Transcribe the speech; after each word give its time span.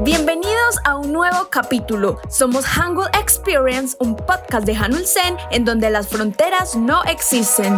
Bienvenidos 0.00 0.78
a 0.84 0.96
un 0.96 1.12
nuevo 1.12 1.48
capítulo. 1.50 2.18
Somos 2.28 2.64
Hangul 2.66 3.06
Experience, 3.18 3.96
un 4.00 4.16
podcast 4.16 4.66
de 4.66 4.76
Hanul 4.76 5.06
Sen 5.06 5.36
en 5.50 5.64
donde 5.64 5.90
las 5.90 6.08
fronteras 6.08 6.76
no 6.76 7.02
existen. 7.04 7.74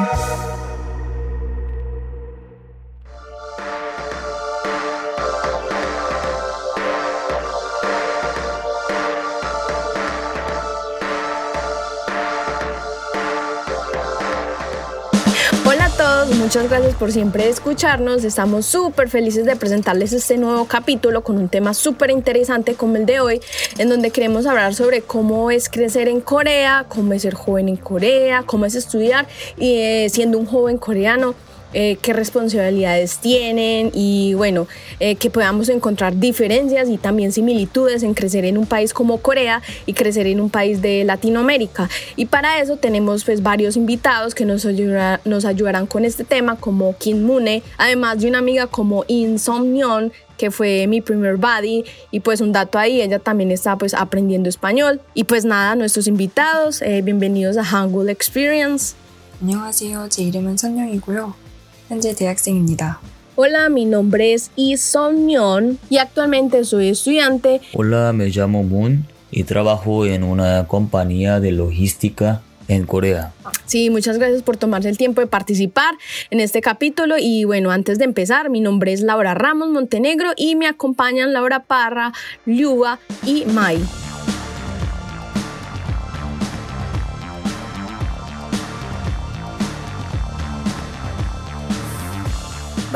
Muchas 16.47 16.71
gracias 16.71 16.95
por 16.95 17.11
siempre 17.11 17.49
escucharnos. 17.49 18.23
Estamos 18.23 18.67
súper 18.67 19.09
felices 19.09 19.47
de 19.47 19.57
presentarles 19.57 20.13
este 20.13 20.39
nuevo 20.39 20.67
capítulo 20.67 21.25
con 21.25 21.39
un 21.39 21.49
tema 21.49 21.75
súper 21.75 22.13
interesante 22.13 22.75
como 22.75 22.95
el 22.95 23.05
de 23.05 23.19
hoy, 23.19 23.41
en 23.79 23.89
donde 23.89 24.13
queremos 24.13 24.47
hablar 24.47 24.73
sobre 24.73 25.03
cómo 25.03 25.51
es 25.51 25.69
crecer 25.69 26.07
en 26.07 26.21
Corea, 26.21 26.87
cómo 26.89 27.15
es 27.15 27.23
ser 27.23 27.35
joven 27.35 27.69
en 27.69 27.75
Corea, 27.75 28.45
cómo 28.47 28.65
es 28.65 28.77
estudiar 28.77 29.27
y 29.59 29.79
eh, 29.79 30.09
siendo 30.09 30.39
un 30.39 30.47
joven 30.47 30.79
coreano 30.79 31.35
Eh, 31.74 31.98
qué 32.02 32.12
responsabilidades 32.12 33.20
tienen 33.20 33.92
y 33.94 34.34
bueno, 34.34 34.68
eh, 35.00 35.16
que 35.16 35.30
podamos 35.30 35.70
encontrar 35.70 36.18
diferencias 36.18 36.90
y 36.90 36.98
también 36.98 37.32
similitudes 37.32 38.04
en 38.04 38.14
crecer 38.14 38.44
en 38.44 38.58
un 38.58 38.66
país 38.66 38.94
como 38.94 39.20
Corea 39.20 39.62
y 39.86 39.94
crecer 39.94 40.28
en 40.28 40.42
un 40.42 40.50
país 40.50 40.82
de 40.82 41.06
Latinoamérica. 41.06 41.90
Y 42.18 42.26
para 42.26 42.60
eso 42.60 42.76
tenemos 42.76 43.24
pues 43.24 43.42
varios 43.42 43.78
invitados 43.78 44.36
que 44.36 44.44
nos, 44.44 44.66
ayuda, 44.66 45.22
nos 45.24 45.46
ayudarán 45.46 45.88
con 45.88 46.04
este 46.04 46.26
tema 46.26 46.58
como 46.58 46.98
Kim 46.98 47.24
Mune, 47.24 47.64
además 47.78 48.20
de 48.20 48.28
una 48.28 48.40
amiga 48.40 48.68
como 48.68 49.06
In 49.08 49.40
Somnyon, 49.40 50.12
que 50.38 50.52
fue 50.52 50.88
mi 50.88 51.00
primer 51.02 51.38
buddy 51.38 51.86
y 52.10 52.20
pues 52.20 52.42
un 52.42 52.52
dato 52.52 52.80
ahí, 52.80 53.02
ella 53.02 53.20
también 53.20 53.52
está 53.52 53.78
pues 53.78 53.94
aprendiendo 53.94 54.50
español 54.50 55.00
y 55.14 55.24
pues 55.24 55.46
nada, 55.46 55.76
nuestros 55.76 56.08
invitados, 56.08 56.82
eh, 56.82 57.02
bienvenidos 57.02 57.56
a 57.58 57.64
Hangul 57.64 58.10
Experience. 58.10 58.96
안녕하세요. 59.42 60.08
제 60.10 60.22
이름은 60.24 60.58
선영이고요. 60.58 61.45
현재 61.90 62.16
대학생입니다. 62.16 63.00
Hola, 63.36 63.70
mi 63.70 63.86
nombre 63.86 64.34
es 64.34 64.52
Lee 64.56 64.78
Song-yeon 64.78 65.80
y 65.90 65.98
actualmente 65.98 66.64
soy 66.64 66.90
estudiante. 66.90 67.62
Hola, 67.74 68.14
me 68.14 68.28
llamo 68.28 68.64
Moon 68.64 69.06
y 69.32 69.44
trabajo 69.46 70.06
en 70.06 70.24
una 70.24 70.68
compañía 70.68 71.40
de 71.40 71.52
logística 71.52 72.42
en 72.68 72.86
Corea. 72.86 73.34
Sí, 73.66 73.90
muchas 73.90 74.18
gracias 74.18 74.44
por 74.44 74.58
tomarse 74.58 74.90
el 74.90 74.98
tiempo 74.98 75.22
de 75.22 75.28
participar 75.28 75.96
en 76.30 76.40
este 76.40 76.62
capítulo 76.62 77.16
y 77.18 77.46
bueno, 77.46 77.72
antes 77.72 77.98
de 77.98 78.06
empezar, 78.06 78.50
mi 78.50 78.60
nombre 78.60 78.94
es 78.94 79.02
Laura 79.02 79.34
Ramos 79.34 79.70
Montenegro 79.70 80.32
y 80.36 80.56
me 80.56 80.68
acompañan 80.68 81.34
Laura 81.34 81.64
Parra, 81.64 82.12
Liuba 82.46 83.00
y 83.26 83.46
Mai. 83.46 83.80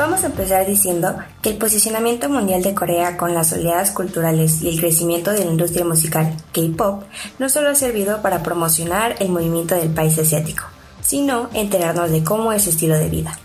Vamos 0.01 0.23
a 0.23 0.27
empezar 0.27 0.65
diciendo 0.65 1.15
que 1.43 1.51
el 1.51 1.57
posicionamiento 1.59 2.27
mundial 2.27 2.63
de 2.63 2.73
Corea 2.73 3.17
con 3.17 3.35
las 3.35 3.53
oleadas 3.53 3.91
culturales 3.91 4.63
y 4.63 4.69
el 4.69 4.79
crecimiento 4.79 5.29
de 5.29 5.45
la 5.45 5.51
industria 5.51 5.85
musical 5.85 6.35
K-pop 6.53 7.03
no 7.37 7.49
solo 7.49 7.69
ha 7.69 7.75
servido 7.75 8.19
para 8.23 8.41
promocionar 8.41 9.15
el 9.19 9.29
movimiento 9.29 9.75
del 9.75 9.91
país 9.91 10.17
asiático, 10.17 10.63
sino 11.03 11.51
enterarnos 11.53 12.09
de 12.09 12.23
cómo 12.23 12.51
es 12.51 12.63
su 12.63 12.71
estilo 12.71 12.97
de 12.97 13.09
vida. 13.09 13.37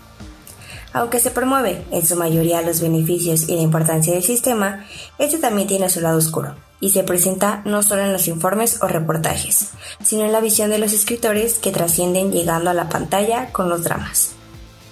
Aunque 0.93 1.19
se 1.19 1.29
promueve 1.29 1.85
en 1.91 2.03
su 2.03 2.15
mayoría 2.15 2.63
los 2.63 2.81
beneficios 2.81 3.47
y 3.47 3.55
la 3.55 3.61
importancia 3.61 4.15
del 4.15 4.23
sistema, 4.23 4.83
este 5.19 5.37
también 5.37 5.67
tiene 5.67 5.89
su 5.89 6.01
lado 6.01 6.17
oscuro 6.17 6.55
y 6.79 6.89
se 6.89 7.03
presenta 7.03 7.61
no 7.65 7.83
solo 7.83 8.01
en 8.01 8.13
los 8.13 8.27
informes 8.27 8.81
o 8.81 8.87
reportajes, 8.87 9.73
sino 10.03 10.25
en 10.25 10.31
la 10.31 10.41
visión 10.41 10.71
de 10.71 10.79
los 10.79 10.91
escritores 10.93 11.59
que 11.59 11.71
trascienden 11.71 12.31
llegando 12.31 12.71
a 12.71 12.73
la 12.73 12.89
pantalla 12.89 13.51
con 13.51 13.69
los 13.69 13.83
dramas. 13.83 14.31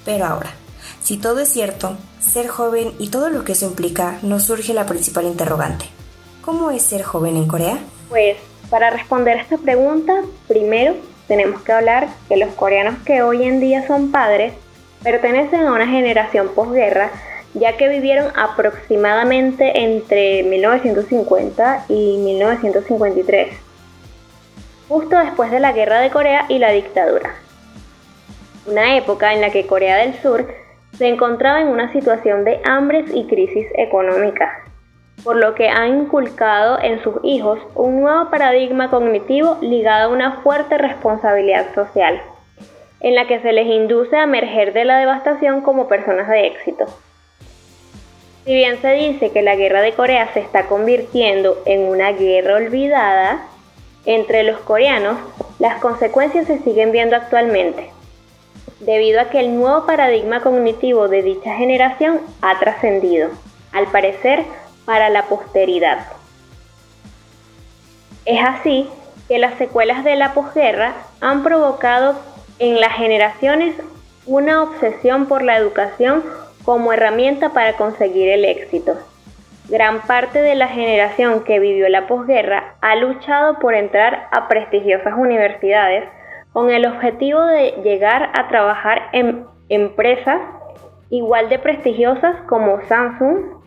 Pero 0.05 0.25
ahora, 0.25 0.51
si 1.01 1.17
todo 1.17 1.39
es 1.39 1.49
cierto, 1.49 1.97
ser 2.19 2.47
joven 2.47 2.93
y 2.99 3.09
todo 3.09 3.29
lo 3.29 3.43
que 3.43 3.53
eso 3.53 3.65
implica, 3.65 4.19
nos 4.21 4.45
surge 4.45 4.73
la 4.73 4.85
principal 4.85 5.25
interrogante. 5.25 5.85
¿Cómo 6.41 6.71
es 6.71 6.83
ser 6.83 7.03
joven 7.03 7.35
en 7.37 7.47
Corea? 7.47 7.79
Pues 8.09 8.37
para 8.69 8.89
responder 8.89 9.37
a 9.37 9.41
esta 9.41 9.57
pregunta, 9.57 10.21
primero 10.47 10.95
tenemos 11.27 11.61
que 11.61 11.71
hablar 11.71 12.07
que 12.27 12.37
los 12.37 12.53
coreanos 12.53 12.95
que 13.05 13.21
hoy 13.21 13.43
en 13.43 13.59
día 13.59 13.85
son 13.87 14.11
padres 14.11 14.53
pertenecen 15.03 15.61
a 15.61 15.71
una 15.71 15.87
generación 15.87 16.49
posguerra, 16.49 17.11
ya 17.53 17.77
que 17.77 17.87
vivieron 17.87 18.31
aproximadamente 18.35 19.83
entre 19.83 20.43
1950 20.43 21.85
y 21.89 22.17
1953, 22.17 23.49
justo 24.87 25.17
después 25.17 25.51
de 25.51 25.59
la 25.59 25.71
Guerra 25.71 25.99
de 25.99 26.09
Corea 26.09 26.45
y 26.49 26.59
la 26.59 26.71
dictadura. 26.71 27.35
Una 28.65 28.97
época 28.97 29.33
en 29.33 29.41
la 29.41 29.51
que 29.51 29.67
Corea 29.67 29.97
del 29.97 30.19
Sur 30.21 30.64
se 30.97 31.07
encontraba 31.07 31.61
en 31.61 31.67
una 31.67 31.91
situación 31.91 32.45
de 32.45 32.59
hambres 32.63 33.09
y 33.13 33.25
crisis 33.25 33.67
económicas, 33.75 34.49
por 35.23 35.35
lo 35.35 35.55
que 35.55 35.67
han 35.67 36.01
inculcado 36.01 36.79
en 36.81 37.01
sus 37.03 37.15
hijos 37.23 37.59
un 37.75 38.01
nuevo 38.01 38.29
paradigma 38.29 38.89
cognitivo 38.89 39.57
ligado 39.61 40.09
a 40.09 40.13
una 40.13 40.41
fuerte 40.41 40.77
responsabilidad 40.77 41.73
social, 41.73 42.21
en 43.01 43.15
la 43.15 43.27
que 43.27 43.41
se 43.41 43.51
les 43.51 43.67
induce 43.67 44.15
a 44.15 44.23
emerger 44.23 44.73
de 44.73 44.85
la 44.85 44.97
devastación 44.97 45.61
como 45.61 45.87
personas 45.87 46.29
de 46.29 46.47
éxito. 46.47 46.85
Si 48.45 48.53
bien 48.53 48.79
se 48.81 48.93
dice 48.93 49.31
que 49.31 49.41
la 49.41 49.55
guerra 49.55 49.81
de 49.81 49.93
Corea 49.93 50.29
se 50.33 50.39
está 50.39 50.67
convirtiendo 50.67 51.57
en 51.65 51.81
una 51.81 52.11
guerra 52.11 52.55
olvidada, 52.55 53.43
entre 54.05 54.43
los 54.43 54.59
coreanos 54.59 55.17
las 55.57 55.79
consecuencias 55.81 56.45
se 56.45 56.59
siguen 56.59 56.91
viendo 56.91 57.15
actualmente 57.15 57.94
debido 58.79 59.21
a 59.21 59.29
que 59.29 59.39
el 59.39 59.55
nuevo 59.55 59.85
paradigma 59.85 60.41
cognitivo 60.41 61.07
de 61.07 61.21
dicha 61.21 61.55
generación 61.55 62.19
ha 62.41 62.59
trascendido, 62.59 63.29
al 63.71 63.87
parecer, 63.87 64.43
para 64.85 65.09
la 65.09 65.23
posteridad. 65.23 66.05
Es 68.25 68.43
así 68.43 68.89
que 69.27 69.39
las 69.39 69.55
secuelas 69.57 70.03
de 70.03 70.15
la 70.15 70.33
posguerra 70.33 70.93
han 71.21 71.43
provocado 71.43 72.15
en 72.59 72.79
las 72.79 72.93
generaciones 72.93 73.75
una 74.25 74.63
obsesión 74.63 75.27
por 75.27 75.43
la 75.43 75.57
educación 75.57 76.23
como 76.63 76.93
herramienta 76.93 77.49
para 77.49 77.73
conseguir 77.73 78.29
el 78.29 78.45
éxito. 78.45 78.97
Gran 79.69 80.01
parte 80.01 80.41
de 80.41 80.55
la 80.55 80.67
generación 80.67 81.43
que 81.43 81.59
vivió 81.59 81.89
la 81.89 82.07
posguerra 82.07 82.75
ha 82.81 82.95
luchado 82.95 83.59
por 83.59 83.73
entrar 83.73 84.27
a 84.31 84.47
prestigiosas 84.47 85.13
universidades 85.17 86.05
con 86.55 86.71
el 86.71 86.85
objetivo 86.85 87.45
de 87.45 87.81
llegar 87.83 88.31
a 88.33 88.47
trabajar 88.47 89.09
en 89.11 89.43
empresas 89.67 90.39
igual 91.09 91.49
de 91.49 91.59
prestigiosas 91.59 92.37
como 92.47 92.79
Samsung 92.87 93.57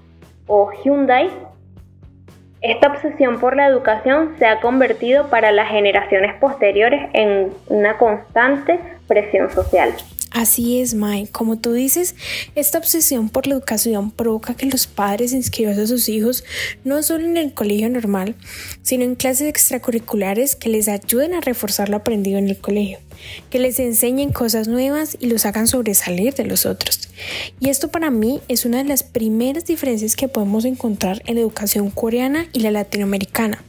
o 0.47 0.71
Hyundai. 0.73 1.29
Esta 2.63 2.89
obsesión 2.89 3.41
por 3.41 3.57
la 3.57 3.67
educación 3.67 4.37
se 4.39 4.47
ha 4.47 4.63
convertido 4.63 5.29
para 5.29 5.53
las 5.53 5.69
generaciones 5.69 6.35
posteriores 6.41 7.11
en 7.13 7.53
una 7.67 7.99
constante 7.99 8.81
presión 9.07 9.51
social. 9.51 9.93
Así 10.31 10.81
es, 10.81 10.95
Mai. 10.95 11.27
Como 11.27 11.59
tú 11.59 11.73
dices, 11.73 12.15
esta 12.55 12.79
obsesión 12.79 13.31
por 13.31 13.47
la 13.47 13.55
educación 13.55 14.11
provoca 14.11 14.55
que 14.55 14.67
los 14.67 14.87
padres 14.87 15.33
inscriban 15.33 15.79
a 15.81 15.87
sus 15.87 16.09
hijos 16.09 16.45
no 16.85 17.03
solo 17.03 17.25
en 17.25 17.37
el 17.39 17.55
colegio 17.55 17.89
normal, 17.89 18.35
sino 18.83 19.05
en 19.05 19.15
clases 19.15 19.49
extracurriculares 19.49 20.55
que 20.55 20.69
les 20.69 20.89
ayuden 20.89 21.35
a 21.35 21.41
reforzar 21.41 21.89
lo 21.89 21.97
aprendido 21.97 22.39
en 22.39 22.49
el 22.49 22.59
colegio, 22.59 22.99
que 23.49 23.59
les 23.59 23.79
enseñen 23.81 24.31
cosas 24.33 24.69
nuevas 24.69 25.17
y 25.19 25.29
los 25.29 25.47
hagan 25.47 25.67
sobresalir 25.67 26.35
de 26.35 26.45
los 26.45 26.67
otros. 26.67 27.09
Y 27.59 27.71
esto 27.71 27.89
para 27.89 28.11
mí 28.11 28.41
es 28.49 28.67
una 28.67 28.79
de 28.79 28.85
las 28.85 29.03
primeras 29.03 29.65
diferencias 29.65 30.15
que 30.15 30.29
podemos 30.29 30.67
encontrar 30.67 31.23
en 31.27 31.37
la 31.37 31.41
educación 31.41 31.91
coreana 31.91 32.49
y 32.53 32.61
la 32.61 32.71
latinoamericana. 32.71 33.65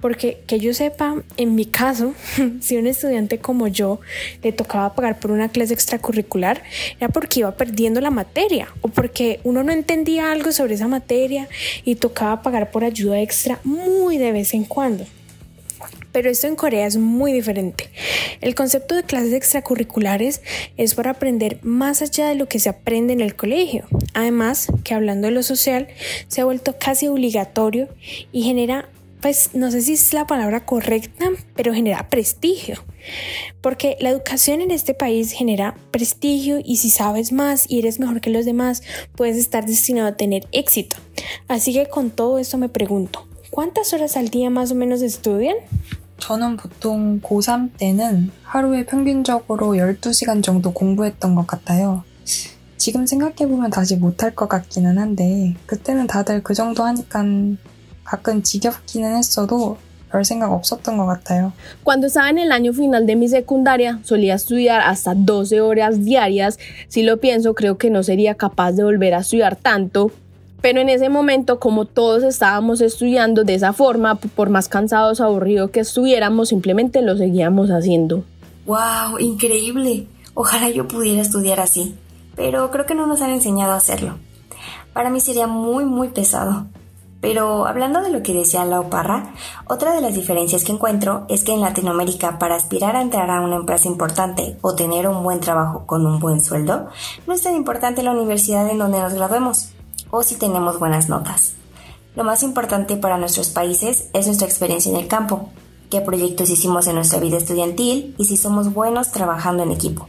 Porque 0.00 0.42
que 0.46 0.58
yo 0.58 0.74
sepa, 0.74 1.22
en 1.36 1.54
mi 1.54 1.66
caso, 1.66 2.14
si 2.60 2.76
un 2.76 2.86
estudiante 2.86 3.38
como 3.38 3.68
yo 3.68 4.00
le 4.42 4.52
tocaba 4.52 4.94
pagar 4.94 5.20
por 5.20 5.30
una 5.30 5.48
clase 5.48 5.74
extracurricular, 5.74 6.62
era 6.98 7.08
porque 7.08 7.40
iba 7.40 7.56
perdiendo 7.56 8.00
la 8.00 8.10
materia 8.10 8.68
o 8.80 8.88
porque 8.88 9.40
uno 9.44 9.62
no 9.62 9.72
entendía 9.72 10.32
algo 10.32 10.52
sobre 10.52 10.74
esa 10.74 10.88
materia 10.88 11.48
y 11.84 11.96
tocaba 11.96 12.42
pagar 12.42 12.70
por 12.70 12.84
ayuda 12.84 13.20
extra 13.20 13.60
muy 13.64 14.18
de 14.18 14.32
vez 14.32 14.54
en 14.54 14.64
cuando. 14.64 15.06
Pero 16.12 16.28
esto 16.28 16.46
en 16.46 16.56
Corea 16.56 16.86
es 16.86 16.96
muy 16.96 17.32
diferente. 17.32 17.88
El 18.40 18.54
concepto 18.54 18.94
de 18.94 19.04
clases 19.04 19.32
extracurriculares 19.32 20.42
es 20.76 20.94
para 20.94 21.12
aprender 21.12 21.58
más 21.62 22.02
allá 22.02 22.28
de 22.28 22.34
lo 22.34 22.48
que 22.48 22.58
se 22.58 22.68
aprende 22.68 23.12
en 23.12 23.20
el 23.20 23.36
colegio. 23.36 23.86
Además, 24.14 24.66
que 24.82 24.94
hablando 24.94 25.28
de 25.28 25.34
lo 25.34 25.42
social, 25.42 25.88
se 26.26 26.40
ha 26.40 26.44
vuelto 26.44 26.76
casi 26.78 27.06
obligatorio 27.06 27.88
y 28.32 28.42
genera 28.42 28.88
pues 29.21 29.51
no 29.53 29.71
sé 29.71 29.81
si 29.81 29.93
es 29.93 30.13
la 30.13 30.27
palabra 30.27 30.65
correcta, 30.65 31.25
pero 31.55 31.73
genera 31.73 32.09
prestigio. 32.09 32.83
Porque 33.61 33.97
la 33.99 34.09
educación 34.09 34.61
en 34.61 34.69
este 34.69 34.93
país 34.93 35.31
genera 35.31 35.75
prestigio 35.89 36.59
y 36.63 36.77
si 36.77 36.91
sabes 36.91 37.31
más 37.31 37.65
y 37.67 37.79
eres 37.79 37.99
mejor 37.99 38.21
que 38.21 38.29
los 38.29 38.45
demás, 38.45 38.83
puedes 39.15 39.37
estar 39.37 39.65
destinado 39.65 40.09
a 40.09 40.15
tener 40.15 40.47
éxito. 40.51 40.97
Así 41.47 41.73
que 41.73 41.87
con 41.87 42.11
todo 42.11 42.37
esto 42.37 42.59
me 42.59 42.69
pregunto, 42.69 43.27
¿cuántas 43.49 43.93
horas 43.93 44.15
al 44.15 44.29
día 44.29 44.51
más 44.51 44.71
o 44.71 44.75
menos 44.75 45.01
estudian? 45.01 45.55
저는 46.17 46.55
보통 46.55 47.19
고3 47.21 47.77
때는 47.77 48.31
하루에 48.43 48.85
평균적으로 48.85 49.73
12시간 49.75 50.43
정도 50.43 50.71
공부했던 50.71 51.35
것 51.35 51.45
같아요. 51.45 52.03
지금 52.77 53.05
생각해보면 53.05 53.71
다시 53.71 53.95
못할 53.95 54.35
것 54.35 54.47
같기는 54.47 54.97
한데, 54.97 55.55
그때는 55.65 56.07
다들 56.07 56.43
그 56.43 56.53
정도 56.53 56.83
하니까 56.83 57.23
가끔 58.09 58.43
지겹기는 58.43 59.17
했어도 59.17 59.77
별 60.11 60.23
생각 60.23 60.53
없었던 60.53 60.97
것 60.97 61.05
같아요. 61.05 61.51
Cuando 61.83 62.07
estaba 62.07 62.29
en 62.29 62.37
el 62.37 62.51
año 62.51 62.71
final 62.71 63.05
de 63.05 63.15
mi 63.15 63.27
secundaria, 63.27 63.99
solía 64.03 64.35
estudiar 64.35 64.81
hasta 64.81 65.13
12 65.13 65.59
horas 65.61 66.05
diarias. 66.05 66.57
Si 66.87 67.03
lo 67.03 67.17
pienso, 67.19 67.53
creo 67.53 67.77
que 67.77 67.89
no 67.89 68.03
sería 68.03 68.35
capaz 68.35 68.73
de 68.73 68.83
volver 68.83 69.13
a 69.13 69.19
estudiar 69.19 69.55
tanto. 69.55 70.11
Pero 70.61 70.79
en 70.79 70.89
ese 70.89 71.09
momento, 71.09 71.59
como 71.59 71.85
todos 71.85 72.23
estábamos 72.23 72.81
estudiando 72.81 73.43
de 73.43 73.55
esa 73.55 73.73
forma, 73.73 74.15
por 74.15 74.49
más 74.49 74.69
cansados 74.69 75.19
o 75.19 75.25
aburridos 75.25 75.71
que 75.71 75.81
estuviéramos, 75.81 76.49
simplemente 76.49 77.01
lo 77.01 77.17
seguíamos 77.17 77.69
haciendo. 77.69 78.23
¡Wow! 78.65 79.19
Increíble. 79.19 80.07
Ojalá 80.33 80.69
yo 80.69 80.87
pudiera 80.87 81.21
estudiar 81.21 81.59
así. 81.59 81.95
Pero 82.35 82.71
creo 82.71 82.85
que 82.85 82.95
no 82.95 83.05
nos 83.05 83.21
han 83.21 83.31
enseñado 83.31 83.73
a 83.73 83.77
hacerlo. 83.77 84.17
Para 84.93 85.09
mí 85.09 85.19
sería 85.19 85.45
muy, 85.45 85.85
muy 85.85 86.09
pesado. 86.09 86.67
Pero 87.20 87.66
hablando 87.66 88.00
de 88.00 88.10
lo 88.10 88.22
que 88.22 88.32
decía 88.32 88.64
Lau 88.64 88.88
Parra, 88.88 89.34
otra 89.66 89.94
de 89.94 90.00
las 90.00 90.14
diferencias 90.14 90.64
que 90.64 90.72
encuentro 90.72 91.26
es 91.28 91.44
que 91.44 91.52
en 91.52 91.60
Latinoamérica 91.60 92.38
para 92.38 92.56
aspirar 92.56 92.96
a 92.96 93.02
entrar 93.02 93.30
a 93.30 93.42
una 93.42 93.56
empresa 93.56 93.88
importante 93.88 94.56
o 94.62 94.74
tener 94.74 95.06
un 95.06 95.22
buen 95.22 95.40
trabajo 95.40 95.84
con 95.86 96.06
un 96.06 96.18
buen 96.18 96.42
sueldo, 96.42 96.88
no 97.26 97.34
es 97.34 97.42
tan 97.42 97.54
importante 97.56 98.02
la 98.02 98.12
universidad 98.12 98.68
en 98.70 98.78
donde 98.78 99.00
nos 99.00 99.12
graduemos 99.12 99.72
o 100.10 100.22
si 100.22 100.36
tenemos 100.36 100.78
buenas 100.78 101.08
notas. 101.08 101.54
Lo 102.16 102.24
más 102.24 102.42
importante 102.42 102.96
para 102.96 103.18
nuestros 103.18 103.50
países 103.50 104.08
es 104.14 104.26
nuestra 104.26 104.48
experiencia 104.48 104.90
en 104.90 104.98
el 104.98 105.06
campo, 105.06 105.50
qué 105.90 106.00
proyectos 106.00 106.48
hicimos 106.48 106.86
en 106.86 106.94
nuestra 106.94 107.20
vida 107.20 107.36
estudiantil 107.36 108.14
y 108.16 108.24
si 108.24 108.36
somos 108.36 108.72
buenos 108.72 109.12
trabajando 109.12 109.62
en 109.62 109.72
equipo. 109.72 110.08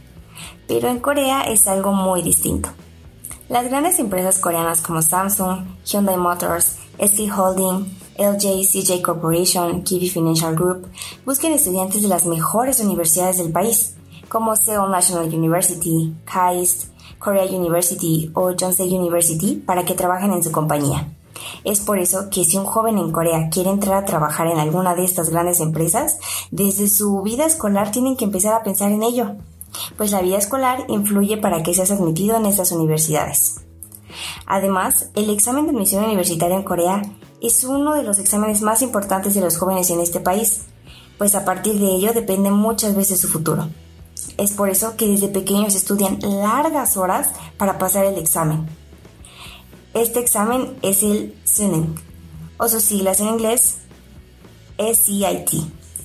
Pero 0.66 0.88
en 0.88 0.98
Corea 0.98 1.42
es 1.42 1.68
algo 1.68 1.92
muy 1.92 2.22
distinto. 2.22 2.70
Las 3.48 3.68
grandes 3.68 3.98
empresas 3.98 4.38
coreanas 4.38 4.80
como 4.80 5.02
Samsung, 5.02 5.66
Hyundai 5.84 6.16
Motors, 6.16 6.78
SK 6.98 7.30
Holding, 7.30 7.86
LJ 8.18 8.64
CJ 8.64 9.02
Corporation, 9.02 9.82
Kiwi 9.82 10.08
Financial 10.08 10.54
Group 10.54 10.86
buscan 11.24 11.52
estudiantes 11.52 12.02
de 12.02 12.08
las 12.08 12.26
mejores 12.26 12.80
universidades 12.80 13.38
del 13.38 13.52
país, 13.52 13.94
como 14.28 14.56
Seoul 14.56 14.90
National 14.90 15.32
University, 15.32 16.14
KAIST, 16.24 16.92
Korea 17.18 17.44
University 17.44 18.30
o 18.34 18.50
Yonsei 18.52 18.94
University, 18.94 19.56
para 19.56 19.84
que 19.84 19.94
trabajen 19.94 20.32
en 20.32 20.42
su 20.42 20.52
compañía. 20.52 21.12
Es 21.64 21.80
por 21.80 21.98
eso 21.98 22.28
que 22.30 22.44
si 22.44 22.56
un 22.56 22.64
joven 22.64 22.98
en 22.98 23.12
Corea 23.12 23.48
quiere 23.50 23.70
entrar 23.70 24.02
a 24.02 24.06
trabajar 24.06 24.46
en 24.46 24.58
alguna 24.58 24.94
de 24.94 25.04
estas 25.04 25.30
grandes 25.30 25.60
empresas, 25.60 26.18
desde 26.50 26.88
su 26.88 27.22
vida 27.22 27.46
escolar 27.46 27.90
tienen 27.90 28.16
que 28.16 28.24
empezar 28.24 28.54
a 28.54 28.62
pensar 28.62 28.92
en 28.92 29.02
ello, 29.02 29.36
pues 29.96 30.10
la 30.10 30.20
vida 30.20 30.38
escolar 30.38 30.84
influye 30.88 31.36
para 31.36 31.62
que 31.62 31.74
seas 31.74 31.90
admitido 31.90 32.36
en 32.36 32.46
estas 32.46 32.72
universidades. 32.72 33.62
Además, 34.46 35.10
el 35.14 35.30
examen 35.30 35.66
de 35.66 35.72
admisión 35.72 36.04
universitaria 36.04 36.56
en 36.56 36.62
Corea 36.62 37.02
es 37.40 37.64
uno 37.64 37.94
de 37.94 38.02
los 38.02 38.18
exámenes 38.18 38.62
más 38.62 38.82
importantes 38.82 39.34
de 39.34 39.40
los 39.40 39.56
jóvenes 39.56 39.90
en 39.90 40.00
este 40.00 40.20
país, 40.20 40.62
pues 41.18 41.34
a 41.34 41.44
partir 41.44 41.78
de 41.78 41.86
ello 41.86 42.12
depende 42.12 42.50
muchas 42.50 42.94
veces 42.94 43.20
su 43.20 43.28
futuro. 43.28 43.68
Es 44.38 44.52
por 44.52 44.70
eso 44.70 44.96
que 44.96 45.06
desde 45.06 45.28
pequeños 45.28 45.74
estudian 45.74 46.18
largas 46.20 46.96
horas 46.96 47.28
para 47.58 47.78
pasar 47.78 48.04
el 48.04 48.18
examen. 48.18 48.66
Este 49.94 50.20
examen 50.20 50.78
es 50.82 51.02
el 51.02 51.34
SUNIN, 51.44 51.94
o 52.56 52.68
sus 52.68 52.82
siglas 52.82 53.20
en 53.20 53.28
inglés 53.28 53.78
SCIT, 54.78 55.50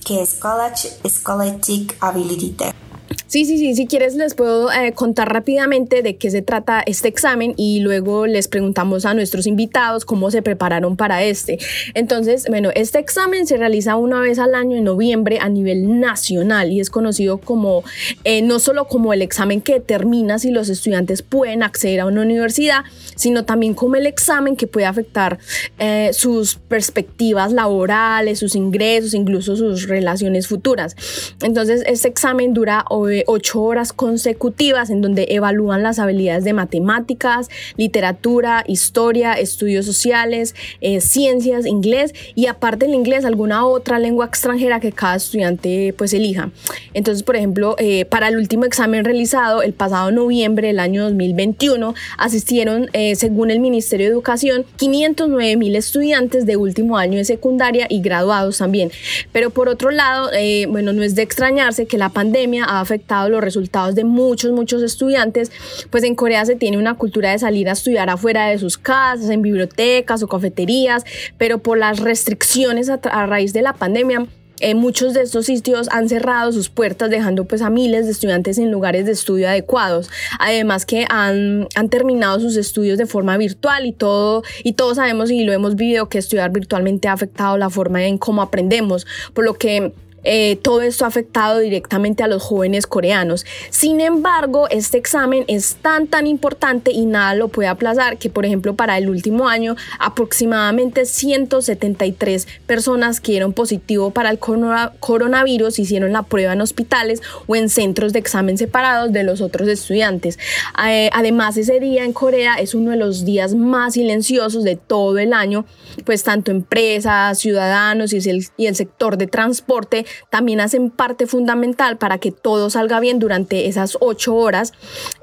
que 0.05 0.21
es 0.21 0.33
College 0.33 0.89
Scholastic 1.07 1.95
Ability 2.01 2.49
Test. 2.51 2.86
Sí, 3.27 3.43
sí, 3.43 3.57
sí, 3.57 3.75
si 3.75 3.87
quieres 3.87 4.15
les 4.15 4.35
puedo 4.35 4.71
eh, 4.71 4.93
contar 4.93 5.31
rápidamente 5.33 6.01
de 6.01 6.15
qué 6.15 6.31
se 6.31 6.41
trata 6.41 6.81
este 6.85 7.09
examen 7.09 7.53
y 7.57 7.81
luego 7.81 8.25
les 8.25 8.47
preguntamos 8.47 9.05
a 9.05 9.13
nuestros 9.13 9.47
invitados 9.47 10.05
cómo 10.05 10.31
se 10.31 10.41
prepararon 10.41 10.95
para 10.95 11.23
este. 11.23 11.59
Entonces, 11.93 12.45
bueno, 12.47 12.69
este 12.73 12.99
examen 12.99 13.45
se 13.45 13.57
realiza 13.57 13.97
una 13.97 14.21
vez 14.21 14.39
al 14.39 14.55
año 14.55 14.77
en 14.77 14.85
noviembre 14.85 15.39
a 15.41 15.49
nivel 15.49 15.99
nacional 15.99 16.71
y 16.71 16.79
es 16.79 16.89
conocido 16.89 17.37
como 17.37 17.83
eh, 18.23 18.41
no 18.41 18.59
solo 18.59 18.85
como 18.85 19.11
el 19.11 19.21
examen 19.21 19.59
que 19.59 19.73
determina 19.73 20.39
si 20.39 20.51
los 20.51 20.69
estudiantes 20.69 21.21
pueden 21.21 21.63
acceder 21.63 21.99
a 21.99 22.05
una 22.05 22.21
universidad, 22.21 22.85
sino 23.17 23.43
también 23.43 23.73
como 23.73 23.97
el 23.97 24.05
examen 24.05 24.55
que 24.55 24.67
puede 24.67 24.85
afectar 24.85 25.37
eh, 25.79 26.11
sus 26.13 26.55
perspectivas 26.55 27.51
laborales, 27.51 28.39
sus 28.39 28.55
ingresos, 28.55 29.13
incluso 29.13 29.57
sus 29.57 29.89
relaciones 29.89 30.47
futuras. 30.47 30.95
Entonces, 31.41 31.83
este 31.85 32.07
examen 32.07 32.53
dura 32.53 32.85
ocho 33.27 33.61
horas 33.61 33.93
consecutivas 33.93 34.89
en 34.89 35.01
donde 35.01 35.27
evalúan 35.29 35.83
las 35.83 35.99
habilidades 35.99 36.43
de 36.43 36.53
matemáticas, 36.53 37.49
literatura, 37.77 38.63
historia, 38.67 39.33
estudios 39.33 39.85
sociales, 39.85 40.55
eh, 40.81 41.01
ciencias, 41.01 41.65
inglés 41.65 42.13
y 42.35 42.47
aparte 42.47 42.85
del 42.85 42.95
inglés 42.95 43.25
alguna 43.25 43.65
otra 43.65 43.99
lengua 43.99 44.25
extranjera 44.25 44.79
que 44.79 44.91
cada 44.91 45.15
estudiante 45.15 45.93
pues 45.97 46.13
elija. 46.13 46.51
Entonces, 46.93 47.23
por 47.23 47.35
ejemplo, 47.35 47.75
eh, 47.77 48.05
para 48.05 48.27
el 48.27 48.37
último 48.37 48.65
examen 48.65 49.05
realizado 49.05 49.61
el 49.61 49.73
pasado 49.73 50.11
noviembre 50.11 50.67
del 50.67 50.79
año 50.79 51.03
2021 51.03 51.95
asistieron, 52.17 52.89
eh, 52.93 53.15
según 53.15 53.51
el 53.51 53.59
Ministerio 53.59 54.07
de 54.07 54.13
Educación, 54.13 54.65
509 54.77 55.57
mil 55.57 55.75
estudiantes 55.75 56.45
de 56.45 56.57
último 56.57 56.97
año 56.97 57.17
de 57.17 57.25
secundaria 57.25 57.87
y 57.89 58.01
graduados 58.01 58.57
también. 58.57 58.91
Pero 59.31 59.49
por 59.49 59.69
otro 59.69 59.91
lado, 59.91 60.29
bueno, 60.69 60.93
no 60.93 61.03
es 61.03 61.15
de 61.15 61.21
extrañarse 61.21 61.85
que 61.85 61.97
la 61.97 62.09
pandemia 62.09 62.65
ha 62.65 62.79
afectado 62.79 63.06
los 63.29 63.41
resultados 63.41 63.95
de 63.95 64.03
muchos, 64.03 64.51
muchos 64.51 64.83
estudiantes, 64.83 65.51
pues 65.89 66.03
en 66.03 66.15
Corea 66.15 66.45
se 66.45 66.55
tiene 66.55 66.77
una 66.77 66.95
cultura 66.95 67.31
de 67.31 67.39
salir 67.39 67.69
a 67.69 67.73
estudiar 67.73 68.09
afuera 68.09 68.47
de 68.47 68.59
sus 68.59 68.77
casas, 68.77 69.29
en 69.29 69.41
bibliotecas 69.41 70.21
o 70.23 70.27
cafeterías, 70.27 71.03
pero 71.37 71.59
por 71.59 71.77
las 71.77 71.99
restricciones 71.99 72.89
a, 72.89 73.25
raíz 73.25 73.53
de 73.53 73.61
la 73.61 73.73
pandemia, 73.73 74.27
eh, 74.59 74.73
muchos 74.73 75.13
de 75.13 75.21
estos 75.21 75.45
sitios 75.45 75.87
han 75.91 76.09
cerrado 76.09 76.51
sus 76.51 76.69
puertas 76.69 77.11
dejando 77.11 77.45
pues 77.45 77.61
a 77.61 77.69
miles 77.69 78.05
de 78.05 78.11
estudiantes 78.11 78.57
en 78.57 78.71
lugares 78.71 79.05
de 79.05 79.11
estudio 79.11 79.47
adecuados. 79.47 80.09
Además 80.39 80.85
que 80.87 81.05
han, 81.09 81.67
han, 81.75 81.89
terminado 81.89 82.39
sus 82.39 82.55
estudios 82.55 82.97
de 82.97 83.05
forma 83.05 83.37
virtual 83.37 83.85
y 83.85 83.93
todo 83.93 84.41
y 84.63 84.73
todos 84.73 84.95
sabemos 84.95 85.29
y 85.29 85.43
lo 85.43 85.53
hemos 85.53 85.75
vivido 85.75 86.09
que 86.09 86.17
estudiar 86.17 86.51
virtualmente 86.51 87.07
ha 87.07 87.13
afectado 87.13 87.55
la 87.57 87.69
forma 87.69 88.03
en 88.05 88.17
cómo 88.17 88.41
aprendemos, 88.41 89.05
por 89.33 89.45
lo 89.45 89.53
que 89.53 89.93
eh, 90.29 90.57
todo 90.61 90.81
esto 90.81 91.05
ha 91.05 91.07
afectado 91.07 91.59
directamente 91.59 92.21
a 92.21 92.27
los 92.27 92.43
jóvenes 92.43 92.85
coreanos. 92.85 93.45
Sin 93.69 94.01
embargo, 94.01 94.67
este 94.69 94.97
examen 94.97 95.45
es 95.47 95.77
tan 95.81 96.07
tan 96.07 96.27
importante 96.27 96.91
y 96.91 97.05
nada 97.05 97.33
lo 97.33 97.47
puede 97.47 97.69
aplazar 97.69 98.17
que, 98.17 98.29
por 98.29 98.45
ejemplo, 98.45 98.75
para 98.75 98.97
el 98.97 99.09
último 99.09 99.47
año, 99.47 99.77
aproximadamente 99.99 101.05
173 101.05 102.45
personas 102.65 103.21
que 103.21 103.31
dieron 103.31 103.53
positivo 103.53 104.11
para 104.11 104.29
el 104.29 104.39
coronavirus 104.39 105.79
hicieron 105.79 106.11
la 106.11 106.23
prueba 106.23 106.51
en 106.51 106.59
hospitales 106.59 107.21
o 107.47 107.55
en 107.55 107.69
centros 107.69 108.11
de 108.11 108.19
examen 108.19 108.57
separados 108.57 109.13
de 109.13 109.23
los 109.23 109.39
otros 109.39 109.69
estudiantes. 109.69 110.37
Eh, 110.85 111.09
además, 111.13 111.55
ese 111.55 111.79
día 111.79 112.03
en 112.03 112.11
Corea 112.11 112.55
es 112.55 112.75
uno 112.75 112.91
de 112.91 112.97
los 112.97 113.23
días 113.23 113.55
más 113.55 113.93
silenciosos 113.93 114.65
de 114.65 114.75
todo 114.75 115.17
el 115.19 115.31
año, 115.31 115.65
pues 116.05 116.23
tanto 116.23 116.51
empresas, 116.51 117.39
ciudadanos 117.39 118.11
y 118.11 118.29
el, 118.29 118.45
y 118.57 118.65
el 118.65 118.75
sector 118.75 119.17
de 119.17 119.27
transporte 119.27 120.05
también 120.29 120.59
hacen 120.59 120.89
parte 120.89 121.27
fundamental 121.27 121.97
para 121.97 122.17
que 122.17 122.31
todo 122.31 122.69
salga 122.69 122.99
bien 122.99 123.19
durante 123.19 123.67
esas 123.67 123.97
ocho 123.99 124.35
horas. 124.35 124.73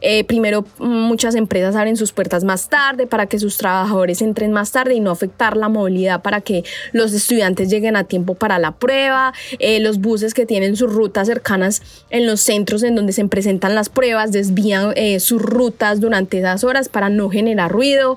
Eh, 0.00 0.24
primero, 0.24 0.64
muchas 0.78 1.34
empresas 1.34 1.76
abren 1.76 1.96
sus 1.96 2.12
puertas 2.12 2.44
más 2.44 2.68
tarde 2.68 3.06
para 3.06 3.26
que 3.26 3.38
sus 3.38 3.56
trabajadores 3.56 4.22
entren 4.22 4.52
más 4.52 4.72
tarde 4.72 4.94
y 4.94 5.00
no 5.00 5.10
afectar 5.10 5.56
la 5.56 5.68
movilidad 5.68 6.22
para 6.22 6.40
que 6.40 6.64
los 6.92 7.12
estudiantes 7.12 7.68
lleguen 7.70 7.96
a 7.96 8.04
tiempo 8.04 8.34
para 8.34 8.58
la 8.58 8.72
prueba. 8.72 9.32
Eh, 9.58 9.80
los 9.80 9.98
buses 9.98 10.34
que 10.34 10.46
tienen 10.46 10.76
sus 10.76 10.92
rutas 10.92 11.28
cercanas 11.28 11.82
en 12.10 12.26
los 12.26 12.40
centros 12.40 12.82
en 12.82 12.94
donde 12.94 13.12
se 13.12 13.24
presentan 13.24 13.74
las 13.74 13.88
pruebas 13.88 14.32
desvían 14.32 14.92
eh, 14.96 15.20
sus 15.20 15.40
rutas 15.40 16.00
durante 16.00 16.38
esas 16.38 16.64
horas 16.64 16.88
para 16.88 17.08
no 17.08 17.30
generar 17.30 17.70
ruido. 17.70 18.16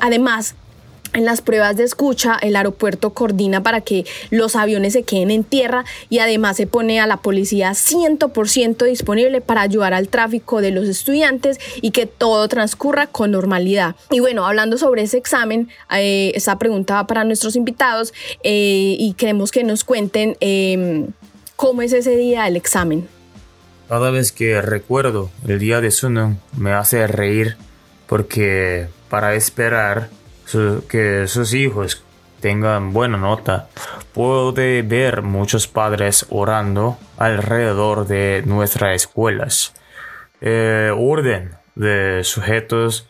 además, 0.00 0.54
en 1.12 1.24
las 1.24 1.42
pruebas 1.42 1.76
de 1.76 1.84
escucha, 1.84 2.38
el 2.40 2.56
aeropuerto 2.56 3.10
coordina 3.10 3.62
para 3.62 3.80
que 3.80 4.04
los 4.30 4.56
aviones 4.56 4.94
se 4.94 5.02
queden 5.02 5.30
en 5.30 5.44
tierra 5.44 5.84
y 6.08 6.18
además 6.18 6.56
se 6.56 6.66
pone 6.66 7.00
a 7.00 7.06
la 7.06 7.18
policía 7.18 7.72
100% 7.72 8.84
disponible 8.86 9.40
para 9.40 9.60
ayudar 9.60 9.94
al 9.94 10.08
tráfico 10.08 10.60
de 10.60 10.70
los 10.70 10.88
estudiantes 10.88 11.58
y 11.80 11.90
que 11.90 12.06
todo 12.06 12.48
transcurra 12.48 13.06
con 13.06 13.30
normalidad. 13.30 13.94
Y 14.10 14.20
bueno, 14.20 14.46
hablando 14.46 14.78
sobre 14.78 15.02
ese 15.02 15.18
examen, 15.18 15.68
eh, 15.94 16.32
esta 16.34 16.58
pregunta 16.58 16.94
va 16.94 17.06
para 17.06 17.24
nuestros 17.24 17.56
invitados 17.56 18.14
eh, 18.42 18.96
y 18.98 19.14
queremos 19.14 19.50
que 19.50 19.64
nos 19.64 19.84
cuenten 19.84 20.36
em, 20.40 21.08
cómo 21.56 21.82
es 21.82 21.92
ese 21.92 22.16
día 22.16 22.44
del 22.44 22.56
examen. 22.56 23.06
Cada 23.88 24.10
vez 24.10 24.32
que 24.32 24.62
recuerdo 24.62 25.30
el 25.46 25.58
día 25.58 25.82
de 25.82 25.90
Sunung 25.90 26.36
me 26.56 26.72
hace 26.72 27.06
reír 27.06 27.56
porque 28.06 28.88
para 29.10 29.34
esperar 29.34 30.08
que 30.88 31.26
sus 31.26 31.54
hijos 31.54 32.04
tengan 32.40 32.92
buena 32.92 33.16
nota, 33.16 33.68
puede 34.12 34.82
ver 34.82 35.22
muchos 35.22 35.68
padres 35.68 36.26
orando 36.28 36.98
alrededor 37.16 38.06
de 38.06 38.42
nuestras 38.44 38.96
escuelas. 38.96 39.74
El 40.40 40.92
orden 40.98 41.52
de 41.76 42.24
sujetos 42.24 43.08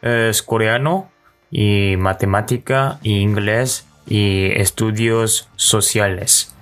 es 0.00 0.42
coreano 0.42 1.10
y 1.50 1.96
matemática 1.98 2.98
y 3.02 3.20
inglés 3.20 3.86
y 4.06 4.46
estudios 4.60 5.48
sociales. 5.56 6.54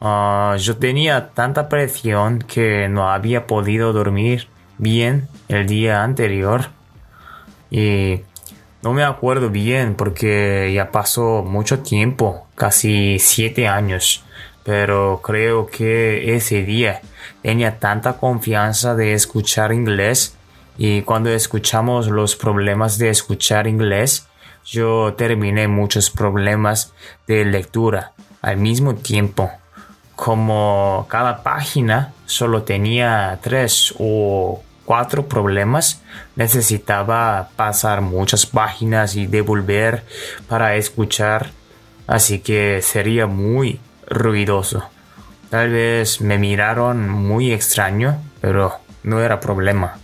Ah, 0.00 0.56
yo 0.58 0.76
tenía 0.78 1.30
tanta 1.30 1.68
presión 1.68 2.38
que 2.38 2.88
no 2.88 3.10
había 3.10 3.46
podido 3.46 3.92
dormir 3.92 4.48
bien 4.78 5.28
el 5.48 5.66
día 5.66 6.02
anterior 6.02 6.68
y 7.70 8.22
no 8.82 8.92
me 8.92 9.04
acuerdo 9.04 9.50
bien 9.50 9.94
porque 9.94 10.72
ya 10.74 10.90
pasó 10.90 11.42
mucho 11.42 11.80
tiempo, 11.80 12.46
casi 12.54 13.18
siete 13.18 13.68
años, 13.68 14.24
pero 14.64 15.20
creo 15.22 15.66
que 15.66 16.34
ese 16.34 16.62
día 16.62 17.02
tenía 17.42 17.78
tanta 17.78 18.14
confianza 18.14 18.94
de 18.94 19.12
escuchar 19.14 19.72
inglés 19.72 20.36
y 20.78 21.02
cuando 21.02 21.30
escuchamos 21.30 22.08
los 22.08 22.36
problemas 22.36 22.96
de 22.96 23.10
escuchar 23.10 23.66
inglés, 23.66 24.26
yo 24.64 25.14
terminé 25.14 25.68
muchos 25.68 26.10
problemas 26.10 26.94
de 27.26 27.44
lectura 27.44 28.12
al 28.40 28.56
mismo 28.56 28.94
tiempo. 28.94 29.50
Como 30.16 31.06
cada 31.08 31.42
página 31.42 32.12
solo 32.26 32.62
tenía 32.62 33.38
tres 33.42 33.94
o 33.98 34.62
cuatro 34.89 35.27
problemas, 35.27 36.01
necesitaba 36.35 37.49
pasar 37.55 38.01
muchas 38.01 38.45
páginas 38.45 39.15
y 39.15 39.25
devolver 39.27 40.03
para 40.47 40.75
escuchar, 40.75 41.51
así 42.07 42.39
que 42.39 42.81
sería 42.81 43.27
muy 43.27 43.79
ruidoso. 44.07 44.83
Tal 45.49 45.69
vez 45.69 46.21
me 46.21 46.37
miraron 46.37 47.09
muy 47.09 47.51
extraño, 47.51 48.17
pero 48.41 48.79
no 49.03 49.21
era 49.21 49.39
problema. 49.39 49.97